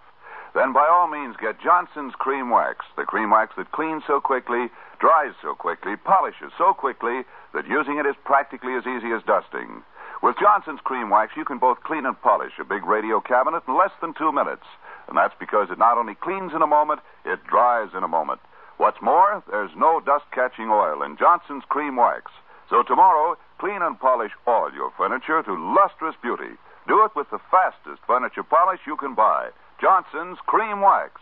Then 0.54 0.72
by 0.72 0.86
all 0.86 1.08
means 1.08 1.34
get 1.42 1.58
Johnson's 1.60 2.14
Cream 2.14 2.50
Wax, 2.50 2.86
the 2.96 3.02
cream 3.02 3.30
wax 3.30 3.50
that 3.56 3.72
cleans 3.72 4.04
so 4.06 4.20
quickly, 4.20 4.70
dries 5.00 5.34
so 5.42 5.56
quickly, 5.56 5.96
polishes 5.96 6.52
so 6.56 6.72
quickly 6.72 7.26
that 7.52 7.66
using 7.66 7.98
it 7.98 8.06
is 8.06 8.14
practically 8.22 8.76
as 8.76 8.86
easy 8.86 9.10
as 9.10 9.26
dusting. 9.26 9.82
With 10.22 10.38
Johnson's 10.38 10.86
Cream 10.86 11.10
Wax, 11.10 11.32
you 11.36 11.44
can 11.44 11.58
both 11.58 11.82
clean 11.82 12.06
and 12.06 12.14
polish 12.22 12.54
a 12.60 12.64
big 12.64 12.86
radio 12.86 13.18
cabinet 13.18 13.64
in 13.66 13.76
less 13.76 13.92
than 14.00 14.14
two 14.14 14.30
minutes. 14.30 14.70
And 15.08 15.18
that's 15.18 15.34
because 15.40 15.66
it 15.72 15.82
not 15.82 15.98
only 15.98 16.14
cleans 16.14 16.54
in 16.54 16.62
a 16.62 16.70
moment, 16.70 17.00
it 17.24 17.42
dries 17.42 17.90
in 17.92 18.04
a 18.04 18.08
moment. 18.08 18.38
What's 18.76 19.02
more, 19.02 19.42
there's 19.50 19.74
no 19.74 19.98
dust 19.98 20.26
catching 20.30 20.70
oil 20.70 21.02
in 21.02 21.18
Johnson's 21.18 21.64
Cream 21.68 21.96
Wax. 21.96 22.30
So 22.70 22.84
tomorrow, 22.84 23.36
Clean 23.60 23.82
and 23.82 24.00
polish 24.00 24.32
all 24.46 24.72
your 24.72 24.90
furniture 24.96 25.42
to 25.42 25.52
lustrous 25.52 26.16
beauty. 26.22 26.56
Do 26.88 27.04
it 27.04 27.12
with 27.14 27.28
the 27.28 27.38
fastest 27.50 28.00
furniture 28.06 28.42
polish 28.42 28.80
you 28.86 28.96
can 28.96 29.14
buy 29.14 29.50
Johnson's 29.78 30.38
Cream 30.46 30.80
Wax. 30.80 31.20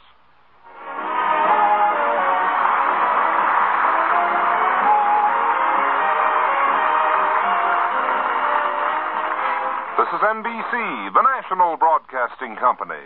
This 9.98 10.06
is 10.14 10.22
NBC, 10.22 11.12
the 11.18 11.22
national 11.26 11.76
broadcasting 11.76 12.54
company. 12.54 13.02